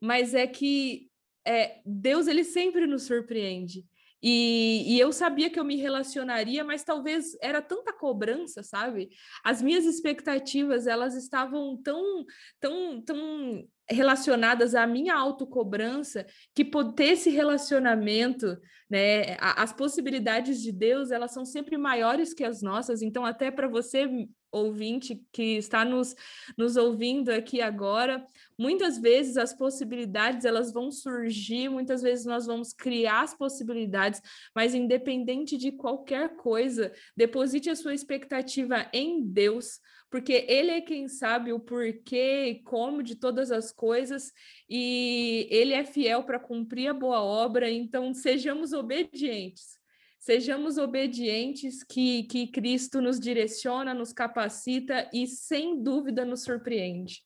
[0.00, 1.10] mas é que
[1.46, 3.84] é, Deus ele sempre nos surpreende.
[4.26, 9.10] E, e, eu sabia que eu me relacionaria, mas talvez era tanta cobrança, sabe?
[9.44, 12.24] As minhas expectativas elas estavam tão,
[12.58, 16.64] tão, tão relacionadas à minha autocobrança, que
[16.94, 18.58] ter esse relacionamento,
[18.88, 23.68] né, as possibilidades de Deus, elas são sempre maiores que as nossas, então até para
[23.68, 24.08] você
[24.54, 26.14] ouvinte que está nos,
[26.56, 28.24] nos ouvindo aqui agora,
[28.56, 34.22] muitas vezes as possibilidades elas vão surgir, muitas vezes nós vamos criar as possibilidades,
[34.54, 39.80] mas independente de qualquer coisa, deposite a sua expectativa em Deus,
[40.14, 44.32] porque ele é quem sabe o porquê e como de todas as coisas,
[44.70, 49.76] e ele é fiel para cumprir a boa obra, então sejamos obedientes.
[50.20, 57.24] Sejamos obedientes, que, que Cristo nos direciona, nos capacita e, sem dúvida, nos surpreende.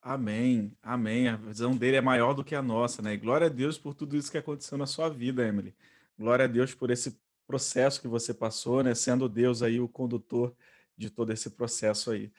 [0.00, 1.26] Amém, amém.
[1.26, 3.14] A visão dele é maior do que a nossa, né?
[3.14, 5.74] E glória a Deus por tudo isso que aconteceu na sua vida, Emily.
[6.16, 8.94] Glória a Deus por esse processo que você passou, né?
[8.94, 10.54] Sendo Deus aí o condutor
[10.96, 12.32] de todo esse processo aí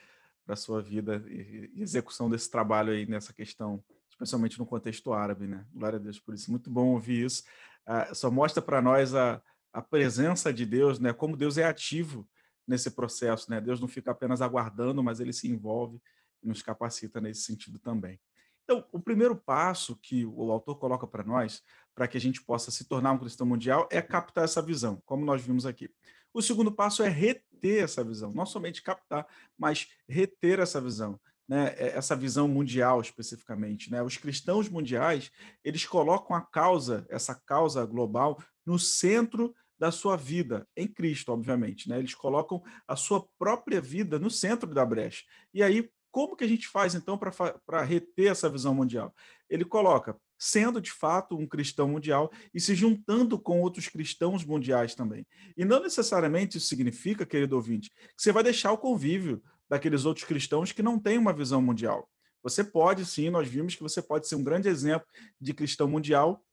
[0.46, 5.66] para sua vida e, execução desse trabalho aí nessa questão, especialmente no contexto árabe, né?
[5.74, 6.52] Glória a Deus por isso.
[6.52, 7.44] Muito bom ouvir isso.
[7.88, 9.42] Uh, só mostra para nós a,
[9.74, 11.12] a presença de Deus, né?
[11.12, 12.28] Como Deus é ativo
[12.68, 13.60] nesse processo, né?
[13.60, 16.02] Deus não fica apenas aguardando, mas ele se envolve
[16.44, 18.20] e nos capacita nesse sentido também.
[18.64, 21.62] Então, o primeiro passo que o autor coloca para nós,
[21.94, 25.24] para que a gente possa se tornar um cristão mundial, é captar essa visão, como
[25.24, 25.90] nós vimos aqui.
[26.34, 27.08] O segundo passo é
[27.56, 29.26] reter essa visão, não somente captar,
[29.58, 31.20] mas reter essa visão.
[31.48, 34.02] Né, é, essa visão mundial especificamente, né?
[34.02, 35.30] Os cristãos mundiais
[35.64, 41.88] eles colocam a causa, essa causa global, no centro da sua vida em Cristo, obviamente,
[41.88, 42.00] né?
[42.00, 45.24] Eles colocam a sua própria vida no centro da brecha.
[45.54, 49.14] E aí, como que a gente faz então para reter essa visão mundial?
[49.48, 54.96] Ele coloca sendo de fato um cristão mundial e se juntando com outros cristãos mundiais
[54.96, 55.26] também.
[55.56, 60.26] E não necessariamente isso significa, querido ouvinte, que você vai deixar o convívio daqueles outros
[60.26, 62.10] cristãos que não têm uma visão mundial.
[62.44, 65.08] Você pode, sim, nós vimos que você pode ser um grande exemplo
[65.42, 66.44] de cristão mundial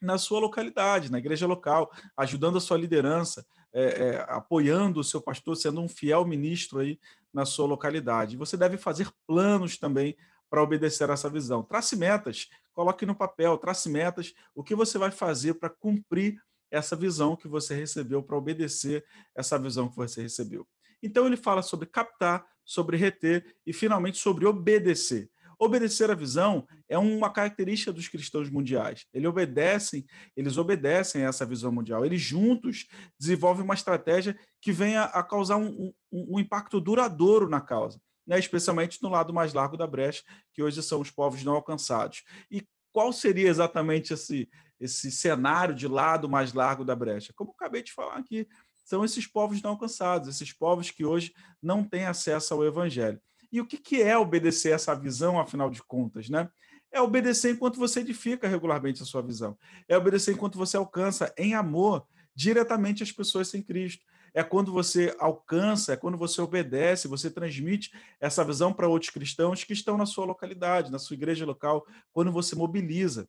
[0.00, 5.20] na sua localidade, na igreja local, ajudando a sua liderança, é, é, apoiando o seu
[5.20, 6.98] pastor, sendo um fiel ministro aí
[7.32, 8.36] na sua localidade.
[8.36, 10.16] você deve fazer planos também
[10.48, 11.62] para obedecer a essa visão.
[11.62, 16.38] Trace metas, coloque no papel, trace metas, o que você vai fazer para cumprir
[16.70, 19.04] essa visão que você recebeu, para obedecer
[19.34, 20.66] essa visão que você recebeu.
[21.02, 25.30] Então ele fala sobre captar, sobre reter e finalmente sobre obedecer.
[25.56, 29.06] Obedecer à visão é uma característica dos cristãos mundiais.
[29.14, 30.04] Eles obedecem,
[30.36, 32.04] eles obedecem a essa visão mundial.
[32.04, 37.60] Eles juntos desenvolvem uma estratégia que venha a causar um, um, um impacto duradouro na
[37.60, 40.22] causa né, especialmente no lado mais largo da brecha,
[40.52, 42.22] que hoje são os povos não alcançados.
[42.50, 44.48] E qual seria exatamente esse,
[44.80, 47.32] esse cenário de lado mais largo da brecha?
[47.34, 48.46] Como eu acabei de falar aqui,
[48.84, 53.20] são esses povos não alcançados, esses povos que hoje não têm acesso ao evangelho.
[53.50, 56.48] E o que, que é obedecer essa visão, afinal de contas, né?
[56.92, 59.58] É obedecer enquanto você edifica regularmente a sua visão.
[59.88, 64.04] É obedecer enquanto você alcança em amor diretamente as pessoas sem Cristo
[64.34, 69.62] é quando você alcança, é quando você obedece, você transmite essa visão para outros cristãos
[69.62, 73.28] que estão na sua localidade, na sua igreja local, quando você mobiliza.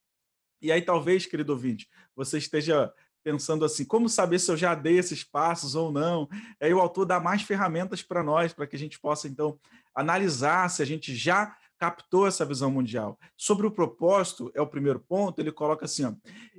[0.62, 2.92] E aí, talvez, querido ouvinte, você esteja
[3.24, 6.28] pensando assim, como saber se eu já dei esses passos ou não?
[6.60, 9.60] Aí o autor dá mais ferramentas para nós, para que a gente possa, então,
[9.94, 13.20] analisar se a gente já captou essa visão mundial.
[13.36, 16.14] Sobre o propósito, é o primeiro ponto, ele coloca assim, ó,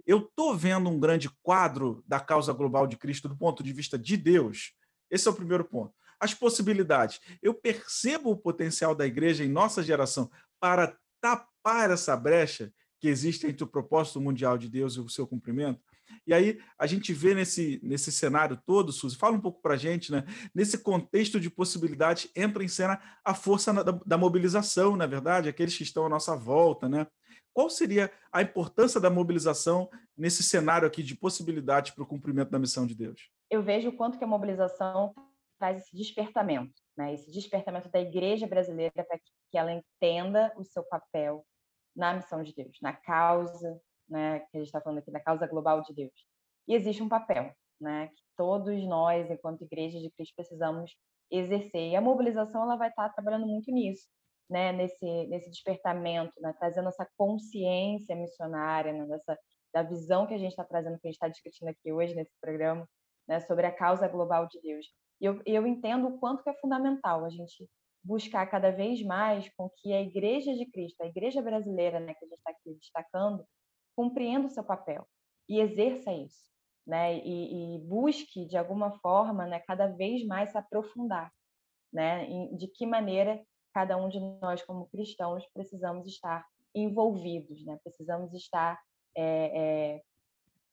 [0.07, 3.99] eu estou vendo um grande quadro da causa global de Cristo do ponto de vista
[3.99, 4.73] de Deus.
[5.11, 5.93] Esse é o primeiro ponto.
[6.19, 7.21] As possibilidades.
[7.43, 10.31] Eu percebo o potencial da igreja em nossa geração
[10.61, 15.27] para tapar essa brecha que existe entre o propósito mundial de Deus e o seu
[15.27, 15.81] cumprimento.
[16.27, 19.77] E aí a gente vê nesse, nesse cenário todo, Suzy, fala um pouco para a
[19.77, 20.25] gente, né?
[20.55, 25.49] Nesse contexto de possibilidades, entra em cena a força da, da mobilização, na é verdade,
[25.49, 27.07] aqueles que estão à nossa volta, né?
[27.57, 32.59] Qual seria a importância da mobilização nesse cenário aqui de possibilidades para o cumprimento da
[32.59, 33.31] missão de Deus?
[33.49, 35.15] Eu vejo o quanto que a mobilização
[35.59, 37.15] traz esse despertamento, né?
[37.15, 41.47] Esse despertamento da igreja brasileira para que ela entenda o seu papel
[41.97, 45.47] na missão de Deus, na causa né, que a gente está falando aqui da causa
[45.47, 46.13] global de Deus.
[46.69, 50.95] E existe um papel, né, que todos nós, enquanto igreja de Cristo, precisamos
[51.31, 51.89] exercer.
[51.91, 54.07] E a mobilização ela vai estar trabalhando muito nisso,
[54.49, 59.39] né, nesse nesse despertamento, né, trazendo essa consciência missionária, né, dessa
[59.75, 62.33] da visão que a gente está trazendo, que a gente está discutindo aqui hoje nesse
[62.41, 62.89] programa,
[63.29, 64.87] né, sobre a causa global de Deus.
[65.21, 67.69] E eu, eu entendo o quanto que é fundamental a gente
[68.03, 72.25] buscar cada vez mais com que a Igreja de Cristo, a Igreja brasileira, né, que
[72.25, 73.45] a gente está aqui destacando,
[73.95, 75.07] compreenda o seu papel
[75.49, 76.51] e exerça isso,
[76.87, 77.19] né?
[77.19, 81.33] E, e, busque de alguma forma, né, cada vez mais se aprofundar,
[81.93, 82.27] né?
[82.57, 83.43] De que maneira
[83.77, 87.79] cada um de nós como cristãos precisamos estar envolvidos, né?
[87.85, 88.81] Precisamos estar
[89.15, 90.03] é, é,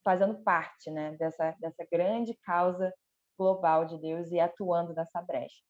[0.05, 1.11] fazendo parte, né?
[1.17, 2.93] Dessa dessa grande causa
[3.37, 5.61] global de Deus e atuando nessa brecha.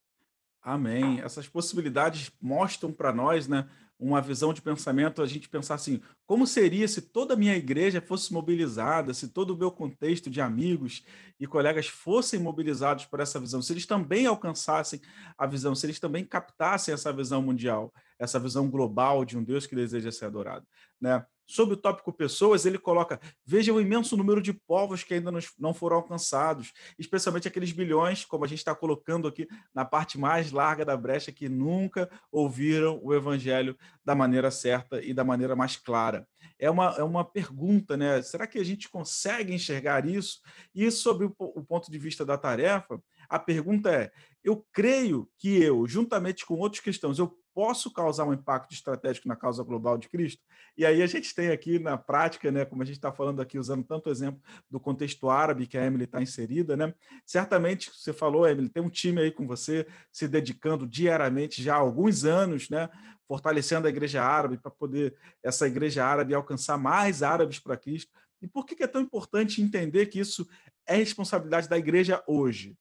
[0.61, 1.21] Amém.
[1.21, 3.67] Essas possibilidades mostram para nós, né,
[3.99, 8.01] uma visão de pensamento, a gente pensar assim, como seria se toda a minha igreja
[8.01, 11.03] fosse mobilizada, se todo o meu contexto de amigos
[11.39, 14.99] e colegas fossem mobilizados por essa visão, se eles também alcançassem
[15.37, 19.65] a visão, se eles também captassem essa visão mundial, essa visão global de um Deus
[19.65, 20.65] que deseja ser adorado,
[20.99, 21.25] né?
[21.45, 25.73] Sobre o tópico pessoas, ele coloca: veja o imenso número de povos que ainda não
[25.73, 30.85] foram alcançados, especialmente aqueles bilhões, como a gente está colocando aqui na parte mais larga
[30.85, 36.27] da brecha, que nunca ouviram o evangelho da maneira certa e da maneira mais clara.
[36.57, 38.21] É uma, é uma pergunta, né?
[38.21, 40.39] Será que a gente consegue enxergar isso?
[40.73, 44.11] E sobre o, o ponto de vista da tarefa, a pergunta é:
[44.43, 49.35] eu creio que eu, juntamente com outros cristãos, eu posso causar um impacto estratégico na
[49.35, 50.41] causa global de Cristo?
[50.75, 53.59] E aí a gente tem aqui na prática, né, como a gente está falando aqui,
[53.59, 56.93] usando tanto exemplo do contexto árabe que a Emily está inserida, né?
[57.25, 61.79] Certamente, você falou, Emily, tem um time aí com você se dedicando diariamente já há
[61.79, 62.89] alguns anos, né?
[63.27, 68.11] Fortalecendo a igreja árabe para poder essa igreja árabe alcançar mais árabes para Cristo.
[68.41, 70.45] E por que é tão importante entender que isso
[70.85, 72.75] é responsabilidade da igreja hoje?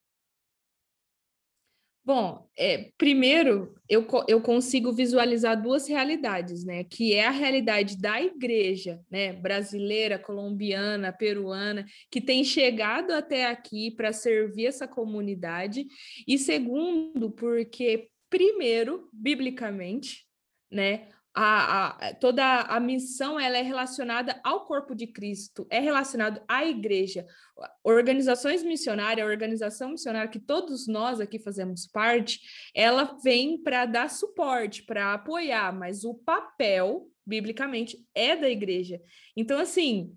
[2.04, 6.82] Bom, é, primeiro eu, eu consigo visualizar duas realidades, né?
[6.82, 9.32] Que é a realidade da igreja, né?
[9.32, 15.86] Brasileira, colombiana, peruana, que tem chegado até aqui para servir essa comunidade,
[16.26, 20.26] e segundo, porque, primeiro, biblicamente,
[20.70, 21.08] né?
[21.34, 26.64] A, a, toda a missão ela é relacionada ao corpo de Cristo, é relacionado à
[26.64, 27.26] igreja.
[27.82, 32.40] Organizações missionárias, a organização missionária que todos nós aqui fazemos parte,
[32.74, 39.00] ela vem para dar suporte, para apoiar, mas o papel, biblicamente, é da igreja.
[39.36, 40.14] Então, assim,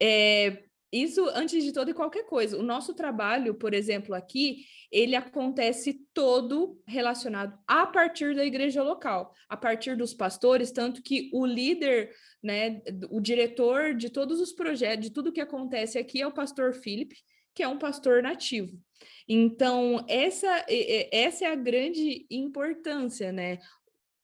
[0.00, 2.58] é, isso antes de toda e qualquer coisa.
[2.58, 9.32] O nosso trabalho, por exemplo, aqui, ele acontece todo relacionado a partir da igreja local,
[9.48, 12.12] a partir dos pastores, tanto que o líder,
[12.42, 12.80] né,
[13.10, 17.16] o diretor de todos os projetos, de tudo que acontece aqui é o pastor Felipe,
[17.54, 18.78] que é um pastor nativo.
[19.28, 20.64] Então, essa,
[21.10, 23.58] essa é a grande importância, né?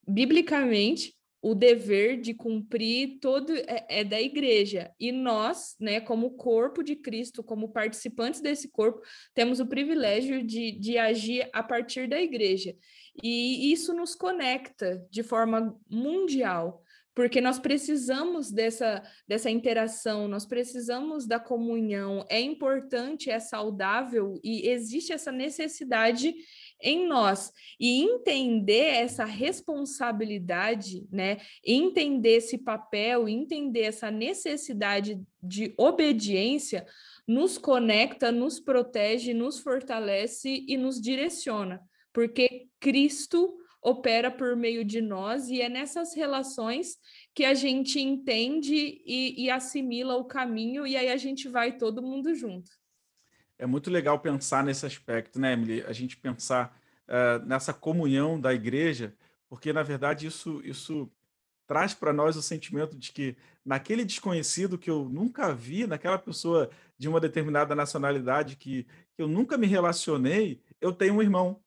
[0.07, 4.93] Biblicamente, o dever de cumprir todo é, é, da igreja.
[4.99, 9.03] E nós, né, como corpo de Cristo, como participantes desse corpo,
[9.35, 12.77] temos o privilégio de, de agir a partir da igreja.
[13.21, 16.83] E isso nos conecta de forma mundial
[17.15, 24.69] porque nós precisamos dessa, dessa interação, nós precisamos da comunhão, é importante, é saudável e
[24.69, 26.35] existe essa necessidade
[26.83, 31.39] em nós e entender essa responsabilidade, né?
[31.65, 36.87] Entender esse papel, entender essa necessidade de obediência
[37.27, 41.81] nos conecta, nos protege, nos fortalece e nos direciona,
[42.13, 46.99] porque Cristo opera por meio de nós e é nessas relações
[47.35, 52.03] que a gente entende e, e assimila o caminho, e aí a gente vai todo
[52.03, 52.71] mundo junto.
[53.63, 55.85] É muito legal pensar nesse aspecto, né, Emily?
[55.87, 59.15] A gente pensar uh, nessa comunhão da igreja,
[59.49, 61.09] porque, na verdade, isso, isso
[61.65, 66.71] traz para nós o sentimento de que naquele desconhecido que eu nunca vi, naquela pessoa
[66.99, 68.83] de uma determinada nacionalidade que,
[69.15, 71.63] que eu nunca me relacionei, eu tenho um irmão.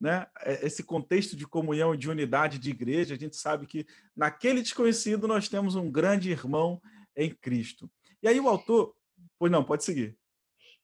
[0.00, 0.26] Né?
[0.40, 4.62] É, esse contexto de comunhão e de unidade de igreja, a gente sabe que naquele
[4.62, 6.80] desconhecido nós temos um grande irmão
[7.14, 7.90] em Cristo.
[8.22, 8.94] E aí o autor,
[9.38, 10.16] pois não, pode seguir.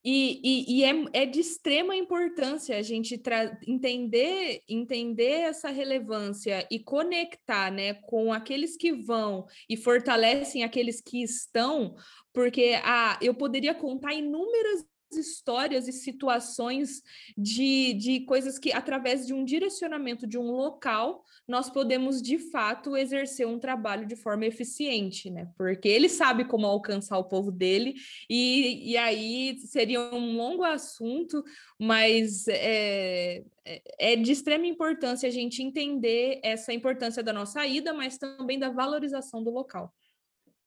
[0.04, 3.18] E, e, e é, é, de extrema importância a gente
[3.66, 11.22] entender, entender essa relevância e conectar né, com aqueles que vão e fortalecem aqueles que
[11.22, 11.96] estão,
[12.34, 14.84] porque ah, eu poderia contar inúmeras
[15.16, 17.02] histórias e situações
[17.36, 22.96] de, de coisas que, através de um direcionamento de um local, nós podemos de fato
[22.96, 25.48] exercer um trabalho de forma eficiente, né?
[25.56, 27.94] Porque ele sabe como alcançar o povo dele,
[28.28, 31.44] e, e aí seria um longo assunto,
[31.78, 37.92] mas é, é, é de extrema importância a gente entender essa importância da nossa ida,
[37.92, 39.92] mas também da valorização do local.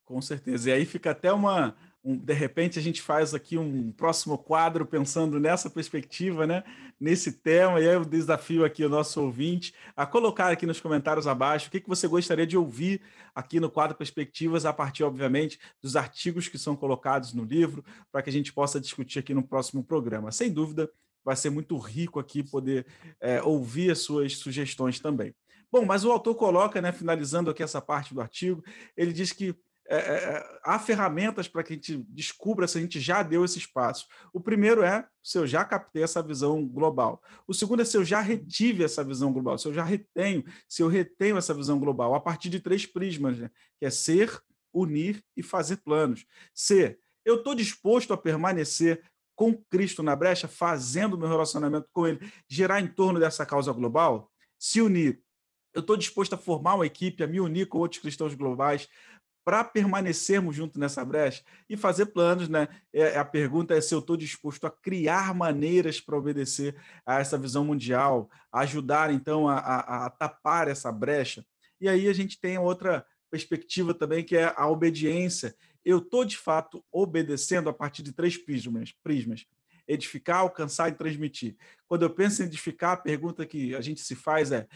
[0.07, 0.69] Com certeza.
[0.69, 1.75] E aí fica até uma,
[2.07, 6.63] um, de repente a gente faz aqui um próximo quadro pensando nessa perspectiva, né?
[6.97, 11.27] Nesse tema, e aí eu desafio aqui o nosso ouvinte a colocar aqui nos comentários
[11.27, 13.01] abaixo o que, que você gostaria de ouvir
[13.35, 18.21] aqui no quadro Perspectivas, a partir, obviamente, dos artigos que são colocados no livro, para
[18.21, 20.31] que a gente possa discutir aqui no próximo programa.
[20.31, 20.89] Sem dúvida,
[21.25, 22.85] vai ser muito rico aqui poder
[23.19, 25.35] é, ouvir as suas sugestões também.
[25.69, 28.63] Bom, mas o autor coloca, né, finalizando aqui essa parte do artigo,
[28.95, 29.53] ele diz que
[29.89, 33.45] é, é, é, há ferramentas para que a gente descubra se a gente já deu
[33.45, 34.05] esse espaço.
[34.33, 37.21] O primeiro é se eu já captei essa visão global.
[37.47, 40.83] O segundo é se eu já retive essa visão global, se eu já retenho, se
[40.83, 43.49] eu retenho essa visão global, a partir de três prismas, né?
[43.79, 44.41] que é ser,
[44.73, 46.25] unir e fazer planos.
[46.53, 49.01] C, eu estou disposto a permanecer
[49.35, 52.19] com Cristo na brecha, fazendo meu relacionamento com Ele
[52.49, 54.31] gerar em torno dessa causa global?
[54.57, 55.21] Se unir,
[55.73, 58.89] eu estou disposto a formar uma equipe, a me unir com outros cristãos globais,
[59.47, 62.67] para permanecermos junto nessa brecha e fazer planos, né?
[62.91, 66.75] É, a pergunta é se eu estou disposto a criar maneiras para obedecer
[67.05, 71.45] a essa visão mundial, ajudar então a, a, a, tapar essa brecha.
[71.79, 75.55] E aí a gente tem outra perspectiva também que é a obediência.
[75.85, 79.45] Eu estou de fato obedecendo a partir de três prismas, prismas:
[79.87, 81.55] edificar, alcançar e transmitir.
[81.87, 84.67] Quando eu penso em edificar, a pergunta que a gente se faz é: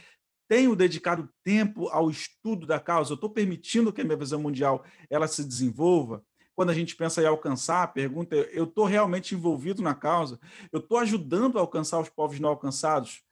[0.52, 3.14] tenho dedicado tempo ao estudo da causa?
[3.14, 6.26] Eu estou permitindo que a minha visão mundial ela se desenvolva?
[6.54, 10.38] Quando a gente pensa em alcançar, a pergunta é: eu estou realmente envolvido na causa?
[10.70, 13.24] Eu estou ajudando a alcançar os povos não alcançados?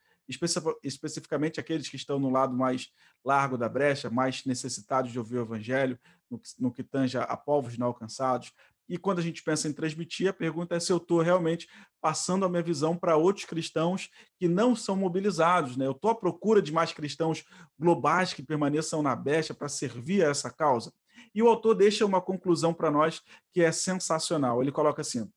[0.84, 2.92] especificamente aqueles que estão no lado mais
[3.26, 6.00] largo da brecha, mais necessitados de ouvir o evangelho,
[6.30, 6.86] no que, no que
[7.28, 8.54] a povos não alcançados.
[8.90, 11.70] E quando a gente pensa em transmitir, a pergunta é se eu estou realmente
[12.02, 14.10] passando a minha visão para outros cristãos
[14.40, 15.78] que não são mobilizados.
[15.78, 15.86] Né?
[15.86, 17.44] Eu estou à procura de mais cristãos
[17.78, 20.92] globais que permaneçam na brecha para servir a essa causa.
[21.36, 23.22] E o autor deixa uma conclusão para nós
[23.54, 24.62] que é sensacional.
[24.62, 25.30] Ele coloca assim: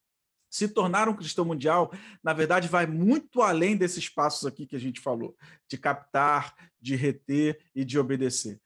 [0.50, 1.90] se tornar um cristão mundial,
[2.22, 5.36] na verdade, vai muito além desses passos aqui que a gente falou,
[5.68, 8.61] de captar, de reter e de obedecer.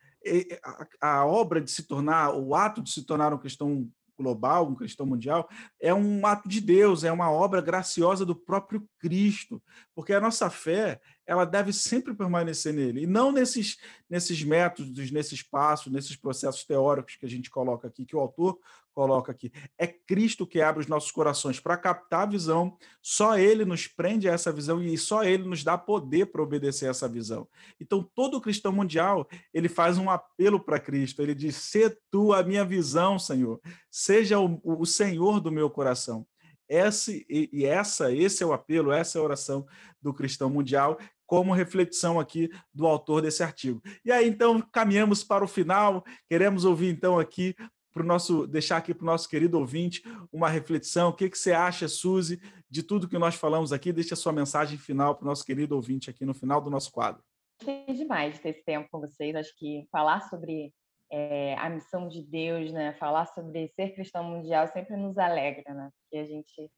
[1.01, 5.07] A obra de se tornar, o ato de se tornar um cristão global, um cristão
[5.07, 5.49] mundial,
[5.81, 9.63] é um ato de Deus, é uma obra graciosa do próprio Cristo,
[9.95, 13.77] porque a nossa fé ela deve sempre permanecer nele, e não nesses,
[14.09, 18.59] nesses métodos, nesses passos, nesses processos teóricos que a gente coloca aqui, que o autor
[18.97, 19.53] coloca aqui.
[19.79, 24.27] É Cristo que abre os nossos corações para captar a visão, só ele nos prende
[24.27, 27.47] a essa visão e só ele nos dá poder para obedecer a essa visão.
[27.79, 32.43] Então, todo cristão mundial, ele faz um apelo para Cristo, ele diz: "Se tu a
[32.43, 36.27] minha visão, Senhor, seja o, o Senhor do meu coração".
[36.67, 39.65] Esse, e essa, esse é o apelo, essa é a oração
[40.03, 43.83] do cristão mundial, como reflexão aqui do autor desse artigo.
[44.05, 46.05] E aí, então, caminhamos para o final.
[46.29, 47.55] Queremos ouvir, então, aqui
[47.97, 51.09] para o nosso, deixar aqui para o nosso querido ouvinte uma reflexão.
[51.09, 52.39] O que, que você acha, Suzy,
[52.69, 53.91] de tudo que nós falamos aqui?
[53.91, 56.93] Deixa a sua mensagem final para o nosso querido ouvinte aqui no final do nosso
[56.93, 57.25] quadro.
[57.59, 59.35] Gostei demais de ter esse tempo com vocês.
[59.35, 60.75] Acho que falar sobre
[61.11, 62.93] é, a missão de Deus, né?
[62.99, 65.91] Falar sobre ser cristão mundial sempre nos alegra, né?
[66.03, 66.71] Porque a gente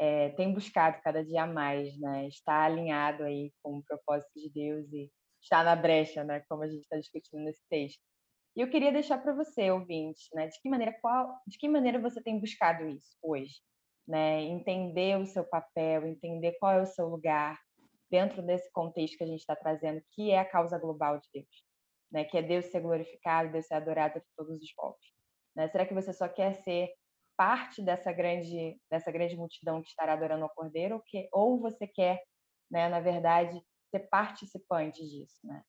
[0.00, 2.26] é, tem buscado cada dia mais, né?
[2.26, 5.10] Estar alinhado aí com o propósito de Deus e
[5.42, 6.42] estar na brecha, né?
[6.48, 8.00] Como a gente está discutindo nesse texto.
[8.56, 10.46] E eu queria deixar para você, ouvinte, né?
[10.48, 13.54] De que maneira qual, de que maneira você tem buscado isso hoje,
[14.06, 14.42] né?
[14.42, 17.58] Entender o seu papel, entender qual é o seu lugar
[18.10, 21.64] dentro desse contexto que a gente está trazendo, que é a causa global de Deus.
[22.12, 22.24] né?
[22.24, 25.04] Que é Deus ser glorificado, Deus ser adorado por todos os povos.
[25.56, 25.68] Né?
[25.68, 26.90] Será que você só quer ser
[27.36, 31.86] parte dessa grande dessa grande multidão que estará adorando ao Cordeiro, ou, que, ou você
[31.86, 32.22] quer,
[32.70, 35.62] né, na verdade, ser participante disso, né?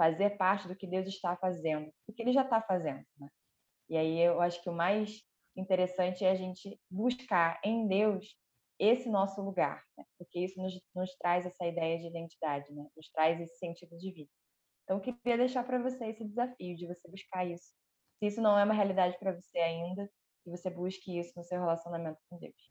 [0.00, 3.28] Fazer parte do que Deus está fazendo, do que Ele já está fazendo, né?
[3.90, 5.20] E aí eu acho que o mais
[5.54, 8.34] interessante é a gente buscar em Deus
[8.78, 10.04] esse nosso lugar, né?
[10.16, 12.88] porque isso nos, nos traz essa ideia de identidade, né?
[12.96, 14.30] Nos traz esse sentido de vida.
[14.84, 17.74] Então, eu queria deixar para você esse desafio de você buscar isso.
[18.18, 20.10] Se isso não é uma realidade para você ainda,
[20.42, 22.69] que você busque isso no seu relacionamento com Deus.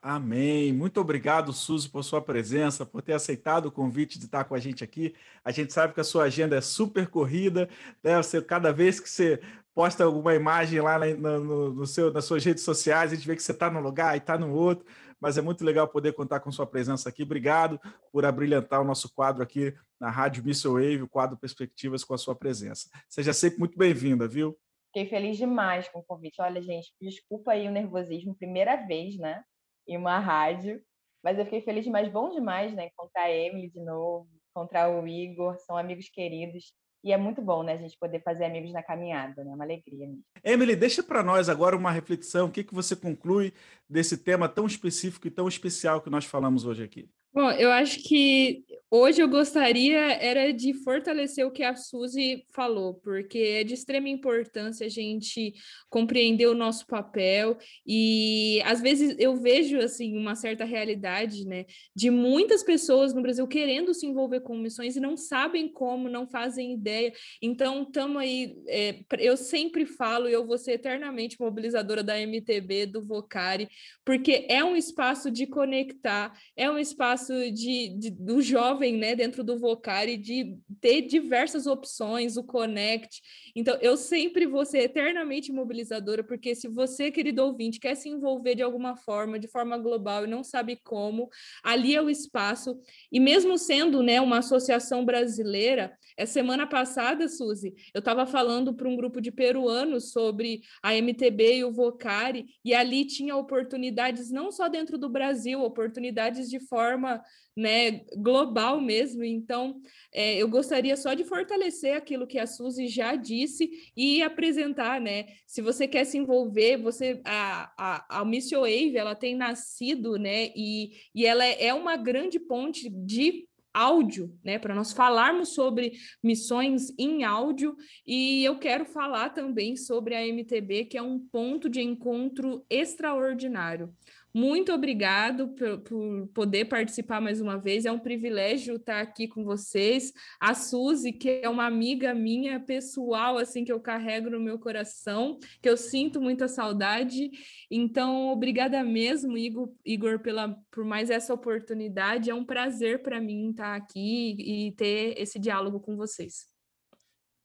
[0.00, 0.72] Amém.
[0.72, 4.58] Muito obrigado, Suzy, por sua presença, por ter aceitado o convite de estar com a
[4.58, 5.12] gente aqui.
[5.44, 7.68] A gente sabe que a sua agenda é super corrida,
[8.02, 8.16] né?
[8.16, 9.40] Você, cada vez que você
[9.74, 13.34] posta alguma imagem lá na, no, no seu, nas suas redes sociais, a gente vê
[13.34, 14.86] que você está num lugar e está no outro,
[15.20, 17.24] mas é muito legal poder contar com sua presença aqui.
[17.24, 17.80] Obrigado
[18.12, 22.18] por abrilhantar o nosso quadro aqui na Rádio Missile Wave, o quadro Perspectivas com a
[22.18, 22.88] sua presença.
[23.08, 24.56] Seja sempre muito bem-vinda, viu?
[24.92, 26.40] Fiquei feliz demais com o convite.
[26.40, 29.42] Olha, gente, desculpa aí o nervosismo, primeira vez, né,
[29.88, 30.80] em uma rádio,
[31.24, 35.06] mas eu fiquei feliz demais, bom demais, né, encontrar a Emily de novo, encontrar o
[35.06, 36.72] Igor, são amigos queridos.
[37.02, 39.54] E é muito bom, né, a gente poder fazer amigos na caminhada, né?
[39.54, 40.22] Uma alegria mesmo.
[40.42, 42.48] Emily, deixa para nós agora uma reflexão.
[42.48, 43.54] O que, que você conclui
[43.88, 47.08] desse tema tão específico e tão especial que nós falamos hoje aqui?
[47.32, 52.94] Bom, eu acho que hoje eu gostaria era de fortalecer o que a Suzy falou,
[52.94, 55.52] porque é de extrema importância a gente
[55.90, 62.10] compreender o nosso papel e às vezes eu vejo assim uma certa realidade, né, de
[62.10, 66.72] muitas pessoas no Brasil querendo se envolver com missões e não sabem como, não fazem
[66.72, 67.12] ideia.
[67.42, 73.04] Então, estamos aí, é, eu sempre falo eu vou ser eternamente mobilizadora da MTB, do
[73.04, 73.68] Vocari,
[74.04, 79.16] porque é um espaço de conectar, é um espaço espaço de, de, do jovem, né,
[79.16, 83.20] dentro do Vocari, de ter diversas opções, o Connect.
[83.54, 88.54] Então, eu sempre vou ser eternamente mobilizadora, porque se você, querido ouvinte, quer se envolver
[88.54, 91.28] de alguma forma, de forma global e não sabe como,
[91.64, 92.78] ali é o espaço.
[93.10, 98.88] E mesmo sendo, né, uma associação brasileira, a semana passada, Suzy, eu estava falando para
[98.88, 104.50] um grupo de peruanos sobre a MTB e o Vocari, e ali tinha oportunidades não
[104.50, 107.24] só dentro do Brasil, oportunidades de forma forma
[107.56, 109.24] né, global mesmo.
[109.24, 109.80] Então,
[110.12, 115.26] é, eu gostaria só de fortalecer aquilo que a Suzy já disse e apresentar, né?
[115.46, 120.50] Se você quer se envolver, você a, a, a Wave, ela tem nascido, né?
[120.54, 125.92] E, e ela é, é uma grande ponte de áudio, né, para nós falarmos sobre
[126.22, 131.68] missões em áudio, e eu quero falar também sobre a MTB, que é um ponto
[131.68, 133.94] de encontro extraordinário.
[134.34, 137.86] Muito obrigado por, por, poder participar mais uma vez.
[137.86, 140.12] É um privilégio estar aqui com vocês.
[140.38, 145.38] A Suzy, que é uma amiga minha pessoal, assim, que eu carrego no meu coração,
[145.62, 147.30] que eu sinto muita saudade.
[147.70, 152.30] Então, obrigada mesmo, Igor, Igor pela, por mais essa oportunidade.
[152.30, 156.46] É um prazer para mim estar aqui e ter esse diálogo com vocês.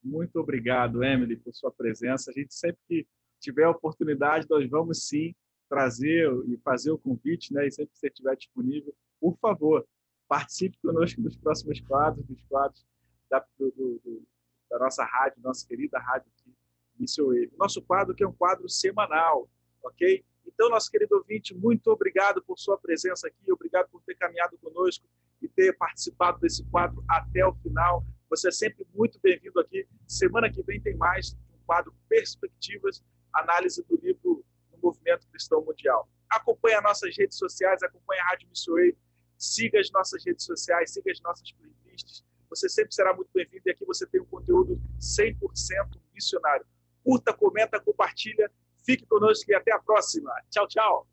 [0.03, 2.29] Muito obrigado, Emily, por sua presença.
[2.29, 3.07] A gente sempre que
[3.39, 5.33] tiver a oportunidade, nós vamos sim
[5.69, 7.67] trazer e fazer o convite, né?
[7.67, 9.87] E sempre que você estiver disponível, por favor,
[10.27, 12.85] participe conosco dos próximos quadros, dos quadros
[13.29, 14.23] da, do, do,
[14.69, 16.53] da nossa rádio, nossa querida rádio aqui,
[16.99, 17.51] Missio Wave.
[17.57, 19.49] Nosso quadro que é um quadro semanal,
[19.83, 20.23] ok?
[20.45, 25.05] Então, nosso querido ouvinte, muito obrigado por sua presença aqui, obrigado por ter caminhado conosco
[25.41, 28.05] e ter participado desse quadro até o final.
[28.29, 29.87] Você é sempre muito bem-vindo aqui.
[30.07, 33.03] Semana que vem tem mais um quadro Perspectivas,
[33.33, 34.45] análise do livro
[34.83, 36.09] movimento cristão mundial.
[36.29, 38.97] Acompanhe as nossas redes sociais, acompanhe a Rádio Missouri,
[39.37, 42.23] siga as nossas redes sociais, siga as nossas playlists.
[42.49, 45.37] Você sempre será muito bem-vindo e aqui você tem um conteúdo 100%
[46.13, 46.65] missionário.
[47.03, 48.51] Curta, comenta, compartilha.
[48.85, 50.31] Fique conosco e até a próxima.
[50.49, 51.07] Tchau, tchau.